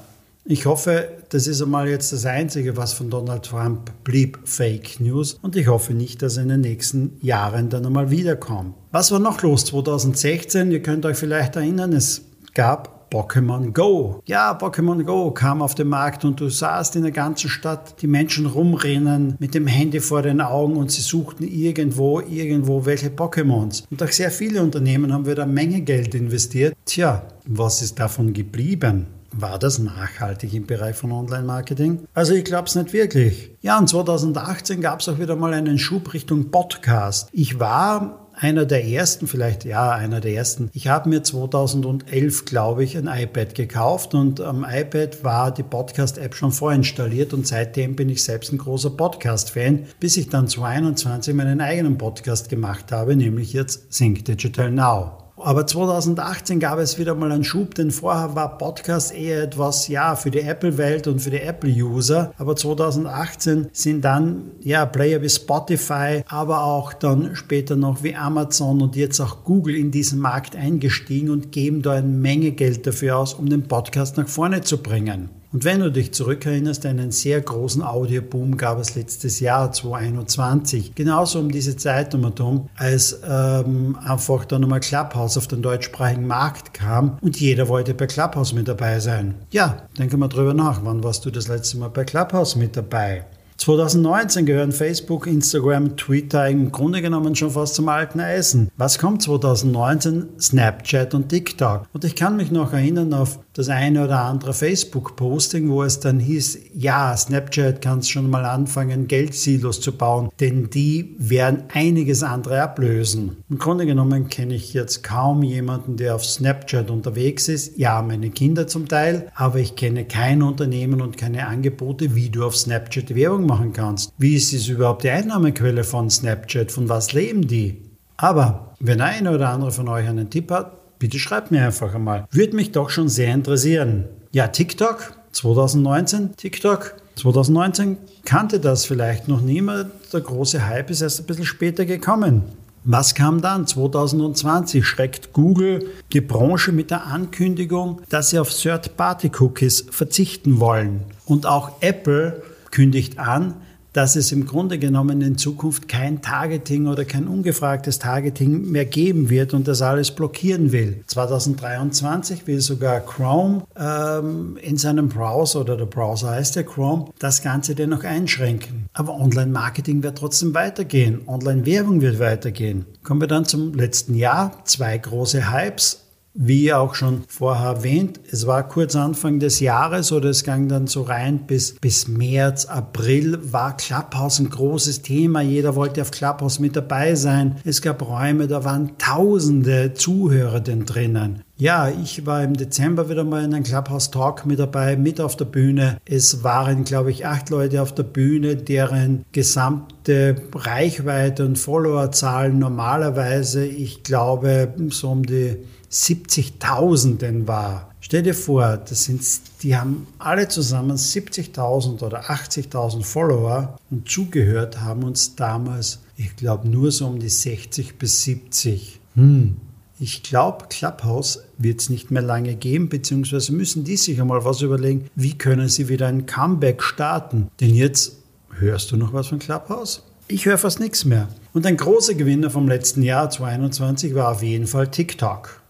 ich 0.43 0.65
hoffe, 0.65 1.07
das 1.29 1.47
ist 1.47 1.61
einmal 1.61 1.87
jetzt 1.87 2.11
das 2.11 2.25
Einzige, 2.25 2.75
was 2.75 2.91
von 2.91 3.09
Donald 3.09 3.43
Trump 3.43 3.91
blieb, 4.03 4.39
Fake 4.43 4.99
News. 4.99 5.39
Und 5.41 5.55
ich 5.55 5.67
hoffe 5.67 5.93
nicht, 5.93 6.21
dass 6.21 6.35
er 6.35 6.43
in 6.43 6.49
den 6.49 6.61
nächsten 6.61 7.17
Jahren 7.21 7.69
dann 7.69 7.85
einmal 7.85 8.11
wiederkommt. 8.11 8.75
Was 8.91 9.11
war 9.11 9.19
noch 9.19 9.41
los 9.41 9.63
2016? 9.63 10.69
Ihr 10.69 10.81
könnt 10.81 11.05
euch 11.05 11.15
vielleicht 11.15 11.55
erinnern, 11.55 11.93
es 11.93 12.23
gab 12.53 13.00
Pokémon 13.11 13.73
Go. 13.73 14.21
Ja, 14.25 14.57
Pokémon 14.57 15.03
Go 15.03 15.31
kam 15.31 15.61
auf 15.61 15.75
den 15.75 15.89
Markt 15.89 16.23
und 16.23 16.39
du 16.39 16.49
sahst 16.49 16.95
in 16.95 17.01
der 17.01 17.11
ganzen 17.11 17.49
Stadt 17.49 18.01
die 18.01 18.07
Menschen 18.07 18.45
rumrennen 18.45 19.35
mit 19.37 19.53
dem 19.53 19.67
Handy 19.67 19.99
vor 19.99 20.21
den 20.21 20.39
Augen 20.39 20.77
und 20.77 20.91
sie 20.91 21.01
suchten 21.01 21.43
irgendwo, 21.43 22.21
irgendwo 22.21 22.85
welche 22.85 23.09
Pokémons. 23.09 23.83
Und 23.91 24.01
auch 24.01 24.11
sehr 24.11 24.31
viele 24.31 24.63
Unternehmen 24.63 25.11
haben 25.13 25.27
wieder 25.27 25.45
Menge 25.45 25.81
Geld 25.81 26.15
investiert. 26.15 26.73
Tja, 26.85 27.23
was 27.45 27.81
ist 27.81 27.99
davon 27.99 28.31
geblieben? 28.31 29.07
War 29.33 29.59
das 29.59 29.79
nachhaltig 29.79 30.53
im 30.53 30.65
Bereich 30.65 30.95
von 30.95 31.11
Online-Marketing? 31.11 31.99
Also 32.13 32.33
ich 32.33 32.43
glaube 32.43 32.67
es 32.67 32.75
nicht 32.75 32.91
wirklich. 32.91 33.51
Ja, 33.61 33.77
und 33.77 33.87
2018 33.87 34.81
gab 34.81 34.99
es 34.99 35.07
auch 35.07 35.19
wieder 35.19 35.37
mal 35.37 35.53
einen 35.53 35.77
Schub 35.77 36.13
Richtung 36.13 36.51
Podcast. 36.51 37.29
Ich 37.31 37.57
war 37.59 38.29
einer 38.41 38.65
der 38.65 38.83
ersten, 38.85 39.27
vielleicht 39.27 39.65
ja, 39.65 39.91
einer 39.91 40.19
der 40.19 40.33
ersten. 40.33 40.71
Ich 40.73 40.87
habe 40.87 41.09
mir 41.09 41.21
2011, 41.21 42.45
glaube 42.45 42.83
ich, 42.83 42.97
ein 42.97 43.07
iPad 43.07 43.53
gekauft 43.53 44.15
und 44.15 44.41
am 44.41 44.65
iPad 44.67 45.23
war 45.23 45.53
die 45.53 45.61
Podcast-App 45.61 46.33
schon 46.33 46.51
vorinstalliert 46.51 47.33
und 47.35 47.45
seitdem 47.45 47.95
bin 47.95 48.09
ich 48.09 48.23
selbst 48.23 48.51
ein 48.51 48.57
großer 48.57 48.89
Podcast-Fan, 48.89 49.85
bis 49.99 50.17
ich 50.17 50.29
dann 50.29 50.47
2021 50.47 51.35
meinen 51.35 51.61
eigenen 51.61 51.99
Podcast 51.99 52.49
gemacht 52.49 52.91
habe, 52.91 53.15
nämlich 53.15 53.53
jetzt 53.53 53.91
Think 53.91 54.25
Digital 54.25 54.71
Now. 54.71 55.30
Aber 55.43 55.65
2018 55.65 56.59
gab 56.59 56.79
es 56.79 56.97
wieder 56.97 57.15
mal 57.15 57.31
einen 57.31 57.43
Schub, 57.43 57.75
denn 57.75 57.91
vorher 57.91 58.35
war 58.35 58.57
Podcast 58.57 59.13
eher 59.13 59.43
etwas, 59.43 59.87
ja, 59.87 60.15
für 60.15 60.31
die 60.31 60.41
Apple-Welt 60.41 61.07
und 61.07 61.19
für 61.19 61.31
die 61.31 61.41
Apple-User. 61.41 62.33
Aber 62.37 62.55
2018 62.55 63.69
sind 63.71 64.05
dann, 64.05 64.51
ja, 64.61 64.85
Player 64.85 65.21
wie 65.21 65.29
Spotify, 65.29 66.23
aber 66.27 66.63
auch 66.63 66.93
dann 66.93 67.35
später 67.35 67.75
noch 67.75 68.03
wie 68.03 68.15
Amazon 68.15 68.81
und 68.81 68.95
jetzt 68.95 69.19
auch 69.19 69.43
Google 69.43 69.75
in 69.75 69.91
diesen 69.91 70.19
Markt 70.19 70.55
eingestiegen 70.55 71.29
und 71.29 71.51
geben 71.51 71.81
da 71.81 71.93
eine 71.93 72.07
Menge 72.07 72.51
Geld 72.51 72.85
dafür 72.85 73.17
aus, 73.17 73.33
um 73.33 73.49
den 73.49 73.67
Podcast 73.67 74.17
nach 74.17 74.27
vorne 74.27 74.61
zu 74.61 74.77
bringen. 74.77 75.40
Und 75.53 75.65
wenn 75.65 75.81
du 75.81 75.91
dich 75.91 76.13
zurückerinnerst, 76.13 76.85
einen 76.85 77.11
sehr 77.11 77.41
großen 77.41 77.83
Audioboom 77.83 78.55
gab 78.55 78.79
es 78.79 78.95
letztes 78.95 79.41
Jahr, 79.41 79.71
2021. 79.71 80.95
Genauso 80.95 81.39
um 81.39 81.51
diese 81.51 81.75
Zeit 81.75 82.15
um 82.15 82.69
als 82.77 83.19
ähm, 83.27 83.97
einfach 84.01 84.45
dann 84.45 84.61
nochmal 84.61 84.79
Clubhouse 84.79 85.37
auf 85.37 85.47
den 85.47 85.61
deutschsprachigen 85.61 86.25
Markt 86.25 86.73
kam 86.73 87.17
und 87.21 87.39
jeder 87.39 87.67
wollte 87.67 87.93
bei 87.93 88.07
Clubhouse 88.07 88.53
mit 88.53 88.67
dabei 88.67 88.99
sein. 88.99 89.35
Ja, 89.51 89.87
denke 89.97 90.15
mal 90.15 90.29
drüber 90.29 90.53
nach. 90.53 90.85
Wann 90.85 91.03
warst 91.03 91.25
du 91.25 91.31
das 91.31 91.47
letzte 91.47 91.77
Mal 91.77 91.89
bei 91.89 92.05
Clubhouse 92.05 92.55
mit 92.55 92.77
dabei? 92.77 93.25
2019 93.61 94.47
gehören 94.47 94.71
Facebook, 94.71 95.27
Instagram, 95.27 95.95
Twitter 95.95 96.49
im 96.49 96.71
Grunde 96.71 96.99
genommen 96.99 97.35
schon 97.35 97.51
fast 97.51 97.75
zum 97.75 97.89
alten 97.89 98.19
Eisen. 98.19 98.71
Was 98.75 98.97
kommt 98.97 99.21
2019? 99.21 100.29
Snapchat 100.39 101.13
und 101.13 101.29
TikTok. 101.29 101.83
Und 101.93 102.03
ich 102.03 102.15
kann 102.15 102.37
mich 102.37 102.49
noch 102.49 102.73
erinnern 102.73 103.13
auf 103.13 103.37
das 103.53 103.67
eine 103.67 104.05
oder 104.05 104.21
andere 104.21 104.53
Facebook-Posting, 104.53 105.69
wo 105.69 105.83
es 105.83 105.99
dann 105.99 106.19
hieß, 106.19 106.59
ja, 106.73 107.15
Snapchat 107.15 107.81
kann 107.81 108.01
schon 108.01 108.29
mal 108.29 108.45
anfangen, 108.45 109.07
Geldsilos 109.07 109.81
zu 109.81 109.91
bauen, 109.91 110.29
denn 110.39 110.69
die 110.69 111.15
werden 111.17 111.63
einiges 111.73 112.23
andere 112.23 112.61
ablösen. 112.61 113.37
Im 113.49 113.57
Grunde 113.57 113.85
genommen 113.85 114.29
kenne 114.29 114.55
ich 114.55 114.73
jetzt 114.73 115.03
kaum 115.03 115.43
jemanden, 115.43 115.97
der 115.97 116.15
auf 116.15 116.23
Snapchat 116.23 116.89
unterwegs 116.89 117.49
ist. 117.49 117.77
Ja, 117.77 118.01
meine 118.01 118.29
Kinder 118.29 118.67
zum 118.67 118.87
Teil, 118.87 119.29
aber 119.35 119.59
ich 119.59 119.75
kenne 119.75 120.05
kein 120.05 120.41
Unternehmen 120.41 121.01
und 121.01 121.17
keine 121.17 121.47
Angebote, 121.47 122.15
wie 122.15 122.29
du 122.29 122.45
auf 122.45 122.55
Snapchat 122.55 123.13
Werbung 123.15 123.45
machen 123.45 123.73
kannst. 123.73 124.13
Wie 124.17 124.35
ist 124.35 124.53
es 124.53 124.69
überhaupt 124.69 125.03
die 125.03 125.09
Einnahmequelle 125.09 125.83
von 125.83 126.09
Snapchat? 126.09 126.71
Von 126.71 126.87
was 126.87 127.11
leben 127.11 127.47
die? 127.47 127.81
Aber 128.17 128.75
wenn 128.79 129.01
einer 129.01 129.33
oder 129.33 129.49
andere 129.49 129.71
von 129.71 129.87
euch 129.89 130.07
einen 130.07 130.29
Tipp 130.29 130.51
hat, 130.51 130.80
Bitte 131.01 131.17
schreibt 131.17 131.49
mir 131.49 131.65
einfach 131.65 131.95
einmal. 131.95 132.27
Würde 132.29 132.55
mich 132.55 132.73
doch 132.73 132.91
schon 132.91 133.09
sehr 133.09 133.33
interessieren. 133.33 134.05
Ja, 134.33 134.49
TikTok 134.49 135.13
2019, 135.31 136.37
TikTok 136.37 136.93
2019 137.15 137.97
kannte 138.23 138.59
das 138.59 138.85
vielleicht 138.85 139.27
noch 139.27 139.41
niemand. 139.41 139.89
Der 140.13 140.21
große 140.21 140.67
Hype 140.67 140.91
ist 140.91 141.01
erst 141.01 141.19
ein 141.19 141.25
bisschen 141.25 141.45
später 141.45 141.85
gekommen. 141.85 142.43
Was 142.83 143.15
kam 143.15 143.41
dann? 143.41 143.65
2020 143.65 144.85
schreckt 144.85 145.33
Google 145.33 145.89
die 146.13 146.21
Branche 146.21 146.71
mit 146.71 146.91
der 146.91 147.07
Ankündigung, 147.07 148.03
dass 148.09 148.29
sie 148.29 148.37
auf 148.37 148.51
Third-Party-Cookies 148.51 149.87
verzichten 149.89 150.59
wollen. 150.59 151.01
Und 151.25 151.47
auch 151.47 151.81
Apple 151.81 152.43
kündigt 152.69 153.17
an, 153.17 153.55
dass 153.93 154.15
es 154.15 154.31
im 154.31 154.45
Grunde 154.45 154.79
genommen 154.79 155.21
in 155.21 155.37
Zukunft 155.37 155.87
kein 155.87 156.21
Targeting 156.21 156.87
oder 156.87 157.05
kein 157.05 157.27
ungefragtes 157.27 157.99
Targeting 157.99 158.71
mehr 158.71 158.85
geben 158.85 159.29
wird 159.29 159.53
und 159.53 159.67
das 159.67 159.81
alles 159.81 160.11
blockieren 160.11 160.71
will. 160.71 161.03
2023 161.07 162.47
will 162.47 162.61
sogar 162.61 163.01
Chrome 163.01 163.63
ähm, 163.77 164.57
in 164.61 164.77
seinem 164.77 165.09
Browser 165.09 165.61
oder 165.61 165.77
der 165.77 165.85
Browser 165.85 166.31
heißt 166.31 166.55
der 166.55 166.63
Chrome 166.63 167.07
das 167.19 167.41
Ganze 167.41 167.75
dennoch 167.75 168.03
einschränken. 168.03 168.85
Aber 168.93 169.15
Online-Marketing 169.15 170.03
wird 170.03 170.17
trotzdem 170.17 170.53
weitergehen. 170.53 171.21
Online-Werbung 171.27 172.01
wird 172.01 172.19
weitergehen. 172.19 172.85
Kommen 173.03 173.21
wir 173.21 173.27
dann 173.27 173.45
zum 173.45 173.73
letzten 173.73 174.15
Jahr. 174.15 174.63
Zwei 174.65 174.97
große 174.97 175.51
Hypes. 175.51 176.00
Wie 176.33 176.73
auch 176.73 176.95
schon 176.95 177.23
vorher 177.27 177.71
erwähnt, 177.71 178.21
es 178.31 178.47
war 178.47 178.65
kurz 178.65 178.95
Anfang 178.95 179.39
des 179.39 179.59
Jahres 179.59 180.13
oder 180.13 180.29
es 180.29 180.45
ging 180.45 180.69
dann 180.69 180.87
so 180.87 181.01
rein 181.01 181.45
bis, 181.45 181.73
bis 181.73 182.07
März, 182.07 182.65
April 182.67 183.37
war 183.51 183.75
Clubhouse 183.75 184.39
ein 184.39 184.49
großes 184.49 185.01
Thema. 185.01 185.41
Jeder 185.41 185.75
wollte 185.75 186.01
auf 186.01 186.11
Clubhouse 186.11 186.59
mit 186.59 186.77
dabei 186.77 187.15
sein. 187.15 187.57
Es 187.65 187.81
gab 187.81 188.07
Räume, 188.07 188.47
da 188.47 188.63
waren 188.63 188.97
tausende 188.97 189.93
Zuhörer 189.93 190.61
drinnen. 190.61 191.43
Ja, 191.61 191.89
ich 191.89 192.25
war 192.25 192.43
im 192.43 192.55
Dezember 192.55 193.07
wieder 193.07 193.23
mal 193.23 193.43
in 193.43 193.53
einem 193.53 193.63
Clubhouse 193.63 194.09
Talk 194.09 194.47
mit 194.47 194.57
dabei, 194.57 194.97
mit 194.97 195.21
auf 195.21 195.35
der 195.35 195.45
Bühne. 195.45 195.99
Es 196.05 196.43
waren, 196.43 196.85
glaube 196.85 197.11
ich, 197.11 197.27
acht 197.27 197.51
Leute 197.51 197.83
auf 197.83 197.93
der 197.93 198.01
Bühne, 198.01 198.55
deren 198.55 199.25
gesamte 199.31 200.41
Reichweite 200.55 201.45
und 201.45 201.59
Followerzahlen 201.59 202.57
normalerweise, 202.57 203.63
ich 203.63 204.01
glaube, 204.01 204.73
so 204.89 205.11
um 205.11 205.23
die 205.23 205.57
70.000 205.91 207.47
war. 207.47 207.91
Stell 207.99 208.23
dir 208.23 208.33
vor, 208.33 208.77
das 208.77 209.03
sind, 209.03 209.21
die 209.61 209.77
haben 209.77 210.07
alle 210.17 210.47
zusammen 210.47 210.97
70.000 210.97 212.01
oder 212.01 212.23
80.000 212.23 213.03
Follower 213.03 213.77
und 213.91 214.09
zugehört 214.09 214.81
haben 214.81 215.03
uns 215.03 215.35
damals, 215.35 215.99
ich 216.17 216.35
glaube, 216.35 216.67
nur 216.67 216.91
so 216.91 217.05
um 217.05 217.19
die 217.19 217.29
60 217.29 217.99
bis 217.99 218.23
70. 218.23 218.99
Hm. 219.13 219.57
Ich 220.03 220.23
glaube, 220.23 220.65
Clubhouse 220.67 221.43
wird 221.59 221.79
es 221.79 221.91
nicht 221.91 222.09
mehr 222.09 222.23
lange 222.23 222.55
geben, 222.55 222.89
beziehungsweise 222.89 223.53
müssen 223.53 223.83
die 223.83 223.97
sich 223.97 224.19
einmal 224.19 224.43
was 224.43 224.63
überlegen, 224.63 225.11
wie 225.13 225.37
können 225.37 225.69
sie 225.69 225.89
wieder 225.89 226.07
ein 226.07 226.25
Comeback 226.25 226.81
starten. 226.81 227.51
Denn 227.59 227.75
jetzt 227.75 228.17
hörst 228.57 228.91
du 228.91 228.97
noch 228.97 229.13
was 229.13 229.27
von 229.27 229.37
Clubhouse? 229.37 230.01
Ich 230.27 230.47
höre 230.47 230.57
fast 230.57 230.79
nichts 230.79 231.05
mehr. 231.05 231.27
Und 231.53 231.67
ein 231.67 231.77
großer 231.77 232.15
Gewinner 232.15 232.49
vom 232.49 232.67
letzten 232.67 233.03
Jahr 233.03 233.29
2021 233.29 234.15
war 234.15 234.31
auf 234.31 234.41
jeden 234.41 234.65
Fall 234.65 234.87
TikTok. 234.87 235.61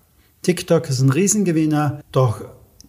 TikTok 0.44 0.90
ist 0.90 1.02
ein 1.02 1.10
Riesengewinner, 1.10 2.00
doch 2.14 2.40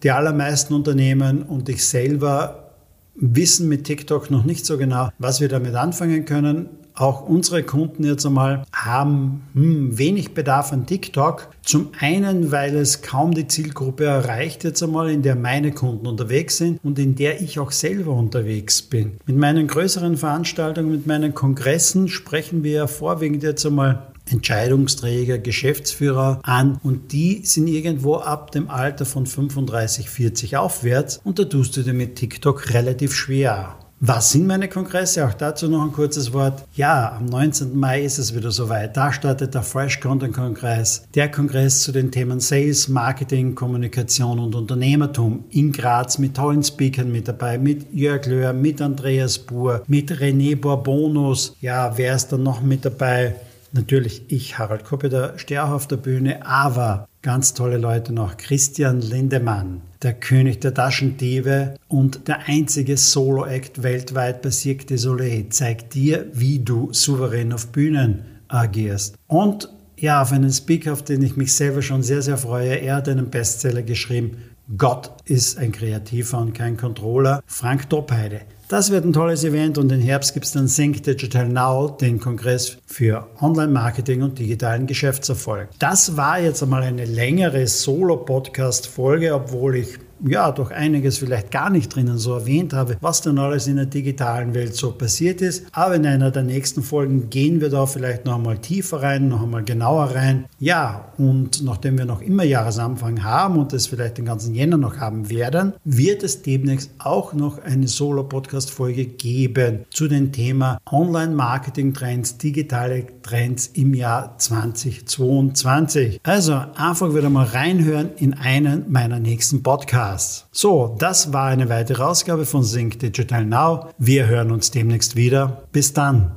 die 0.01 0.11
allermeisten 0.11 0.73
Unternehmen 0.73 1.43
und 1.43 1.67
ich 1.67 1.85
selber 1.85 2.71
wissen 3.15 3.67
mit 3.67 3.83
TikTok 3.83 4.31
noch 4.31 4.45
nicht 4.45 4.65
so 4.65 4.77
genau, 4.77 5.09
was 5.19 5.41
wir 5.41 5.49
damit 5.49 5.75
anfangen 5.75 6.23
können. 6.23 6.69
Auch 6.95 7.27
unsere 7.27 7.63
Kunden 7.63 8.03
jetzt 8.03 8.25
einmal 8.25 8.63
haben 8.71 9.43
hm, 9.53 9.97
wenig 9.97 10.33
Bedarf 10.33 10.71
an 10.71 10.85
TikTok. 10.85 11.49
Zum 11.63 11.89
einen, 11.99 12.51
weil 12.51 12.75
es 12.75 13.01
kaum 13.01 13.33
die 13.33 13.47
Zielgruppe 13.47 14.05
erreicht 14.05 14.63
jetzt 14.63 14.83
einmal, 14.83 15.09
in 15.09 15.23
der 15.23 15.35
meine 15.35 15.71
Kunden 15.71 16.05
unterwegs 16.05 16.57
sind 16.57 16.79
und 16.83 16.99
in 16.99 17.15
der 17.15 17.41
ich 17.41 17.59
auch 17.59 17.71
selber 17.71 18.13
unterwegs 18.13 18.81
bin. 18.81 19.13
Mit 19.25 19.37
meinen 19.37 19.67
größeren 19.67 20.17
Veranstaltungen, 20.17 20.91
mit 20.91 21.07
meinen 21.07 21.33
Kongressen 21.33 22.07
sprechen 22.09 22.63
wir 22.63 22.71
ja 22.71 22.87
vorwiegend 22.87 23.43
jetzt 23.43 23.65
einmal 23.65 24.13
Entscheidungsträger, 24.29 25.37
Geschäftsführer 25.37 26.39
an 26.43 26.79
und 26.83 27.11
die 27.11 27.41
sind 27.43 27.67
irgendwo 27.67 28.15
ab 28.15 28.51
dem 28.51 28.69
Alter 28.69 29.05
von 29.05 29.25
35, 29.25 30.09
40 30.09 30.57
aufwärts 30.57 31.19
und 31.23 31.39
da 31.39 31.45
tust 31.45 31.75
du 31.75 31.83
dir 31.83 31.93
mit 31.93 32.15
TikTok 32.15 32.73
relativ 32.73 33.13
schwer. 33.13 33.75
Was 34.05 34.33
sind 34.33 34.47
meine 34.47 34.67
Kongresse? 34.67 35.25
Auch 35.25 35.33
dazu 35.33 35.69
noch 35.69 35.81
ein 35.81 35.93
kurzes 35.93 36.33
Wort. 36.33 36.65
Ja, 36.75 37.15
am 37.15 37.25
19. 37.25 37.79
Mai 37.79 38.03
ist 38.03 38.17
es 38.17 38.35
wieder 38.35 38.51
soweit. 38.51 38.97
Da 38.97 39.13
startet 39.13 39.53
der 39.53 39.63
Fresh 39.63 40.01
Content 40.01 40.35
Kongress. 40.35 41.05
Der 41.15 41.31
Kongress 41.31 41.83
zu 41.83 41.93
den 41.93 42.11
Themen 42.11 42.41
Sales, 42.41 42.89
Marketing, 42.89 43.55
Kommunikation 43.55 44.39
und 44.39 44.55
Unternehmertum 44.55 45.45
in 45.51 45.71
Graz 45.71 46.17
mit 46.17 46.35
tollen 46.35 46.63
Speakern 46.63 47.13
mit 47.13 47.29
dabei, 47.29 47.57
mit 47.57 47.93
Jörg 47.93 48.25
Löhr, 48.25 48.51
mit 48.51 48.81
Andreas 48.81 49.39
Buhr, 49.39 49.83
mit 49.87 50.11
René 50.11 50.57
Bourbonus. 50.57 51.55
Ja, 51.61 51.97
wer 51.97 52.13
ist 52.13 52.27
dann 52.27 52.43
noch 52.43 52.61
mit 52.61 52.83
dabei? 52.83 53.37
Natürlich 53.71 54.23
ich, 54.27 54.59
Harald 54.59 54.83
Koppeter, 54.83 55.37
stehe 55.37 55.63
auch 55.63 55.71
auf 55.71 55.87
der 55.87 55.95
Bühne, 55.95 56.45
aber 56.45 57.07
ganz 57.21 57.53
tolle 57.53 57.77
Leute 57.77 58.11
noch. 58.11 58.35
Christian 58.35 58.99
Lindemann, 58.99 59.81
der 60.03 60.13
König 60.13 60.61
der 60.61 60.73
Taschendiebe 60.73 61.75
und 61.87 62.27
der 62.27 62.47
einzige 62.47 62.97
Solo-Act 62.97 63.83
weltweit 63.83 64.41
bei 64.41 64.51
Cirque 64.51 64.85
du 64.85 64.97
Soleil, 64.97 65.47
zeigt 65.49 65.93
dir, 65.93 66.27
wie 66.33 66.59
du 66.59 66.91
souverän 66.91 67.53
auf 67.53 67.67
Bühnen 67.67 68.23
agierst. 68.47 69.15
Und 69.27 69.69
ja, 69.97 70.21
auf 70.21 70.31
einen 70.31 70.51
Speaker, 70.51 70.93
auf 70.93 71.03
den 71.03 71.21
ich 71.21 71.37
mich 71.37 71.53
selber 71.53 71.81
schon 71.81 72.03
sehr, 72.03 72.21
sehr 72.21 72.37
freue. 72.37 72.75
Er 72.75 72.97
hat 72.97 73.07
einen 73.07 73.29
Bestseller 73.29 73.83
geschrieben. 73.83 74.37
Gott 74.77 75.11
ist 75.25 75.57
ein 75.57 75.71
Kreativer 75.71 76.39
und 76.39 76.53
kein 76.53 76.77
Controller. 76.77 77.41
Frank 77.45 77.89
Doppheide. 77.89 78.41
Das 78.69 78.91
wird 78.91 79.05
ein 79.05 79.13
tolles 79.13 79.43
Event 79.43 79.77
und 79.77 79.91
im 79.91 79.99
Herbst 79.99 80.33
gibt 80.33 80.45
es 80.45 80.53
dann 80.53 80.67
Think 80.67 81.03
Digital 81.03 81.47
Now, 81.47 81.89
den 81.89 82.19
Kongress 82.19 82.77
für 82.87 83.27
Online-Marketing 83.41 84.21
und 84.21 84.39
digitalen 84.39 84.87
Geschäftserfolg. 84.87 85.69
Das 85.79 86.15
war 86.15 86.39
jetzt 86.39 86.63
einmal 86.63 86.83
eine 86.83 87.05
längere 87.05 87.67
Solo-Podcast-Folge, 87.67 89.35
obwohl 89.35 89.75
ich 89.75 89.99
ja 90.23 90.51
doch 90.51 90.71
einiges 90.71 91.17
vielleicht 91.17 91.51
gar 91.51 91.69
nicht 91.69 91.93
drinnen 91.93 92.17
so 92.17 92.33
erwähnt 92.33 92.73
habe, 92.73 92.97
was 93.01 93.21
denn 93.21 93.37
alles 93.37 93.67
in 93.67 93.75
der 93.75 93.85
digitalen 93.85 94.53
Welt 94.53 94.75
so 94.75 94.91
passiert 94.91 95.41
ist. 95.41 95.65
Aber 95.71 95.95
in 95.95 96.05
einer 96.05 96.31
der 96.31 96.43
nächsten 96.43 96.83
Folgen 96.83 97.29
gehen 97.29 97.61
wir 97.61 97.69
da 97.69 97.85
vielleicht 97.85 98.25
noch 98.25 98.35
einmal 98.35 98.57
tiefer 98.57 99.01
rein, 99.01 99.27
noch 99.27 99.43
einmal 99.43 99.63
genauer 99.63 100.15
rein. 100.15 100.45
Ja, 100.59 101.13
und 101.17 101.63
nachdem 101.63 101.97
wir 101.97 102.05
noch 102.05 102.21
immer 102.21 102.43
Jahresanfang 102.43 103.23
haben 103.23 103.57
und 103.57 103.73
es 103.73 103.87
vielleicht 103.87 104.17
den 104.17 104.25
ganzen 104.25 104.55
Jänner 104.55 104.77
noch 104.77 104.97
haben 104.97 105.29
werden, 105.29 105.73
wird 105.83 106.23
es 106.23 106.41
demnächst 106.41 106.91
auch 106.99 107.33
noch 107.33 107.61
eine 107.61 107.87
Solo-Podcast-Folge 107.87 109.05
geben 109.05 109.85
zu 109.89 110.07
dem 110.07 110.31
Thema 110.31 110.79
Online-Marketing-Trends, 110.91 112.37
digitale 112.37 113.03
Trends 113.23 113.67
im 113.73 113.93
Jahr 113.93 114.37
2022. 114.37 116.19
Also 116.23 116.53
einfach 116.75 117.15
wieder 117.15 117.29
mal 117.29 117.45
reinhören 117.45 118.11
in 118.17 118.33
einen 118.33 118.91
meiner 118.91 119.19
nächsten 119.19 119.63
Podcasts. 119.63 120.45
So, 120.51 120.95
das 120.99 121.33
war 121.33 121.47
eine 121.47 121.69
weitere 121.69 122.03
Ausgabe 122.03 122.45
von 122.45 122.63
Sync 122.63 122.99
Digital 122.99 123.45
Now. 123.45 123.89
Wir 123.97 124.27
hören 124.27 124.51
uns 124.51 124.69
demnächst 124.69 125.15
wieder. 125.15 125.63
Bis 125.71 125.93
dann. 125.93 126.31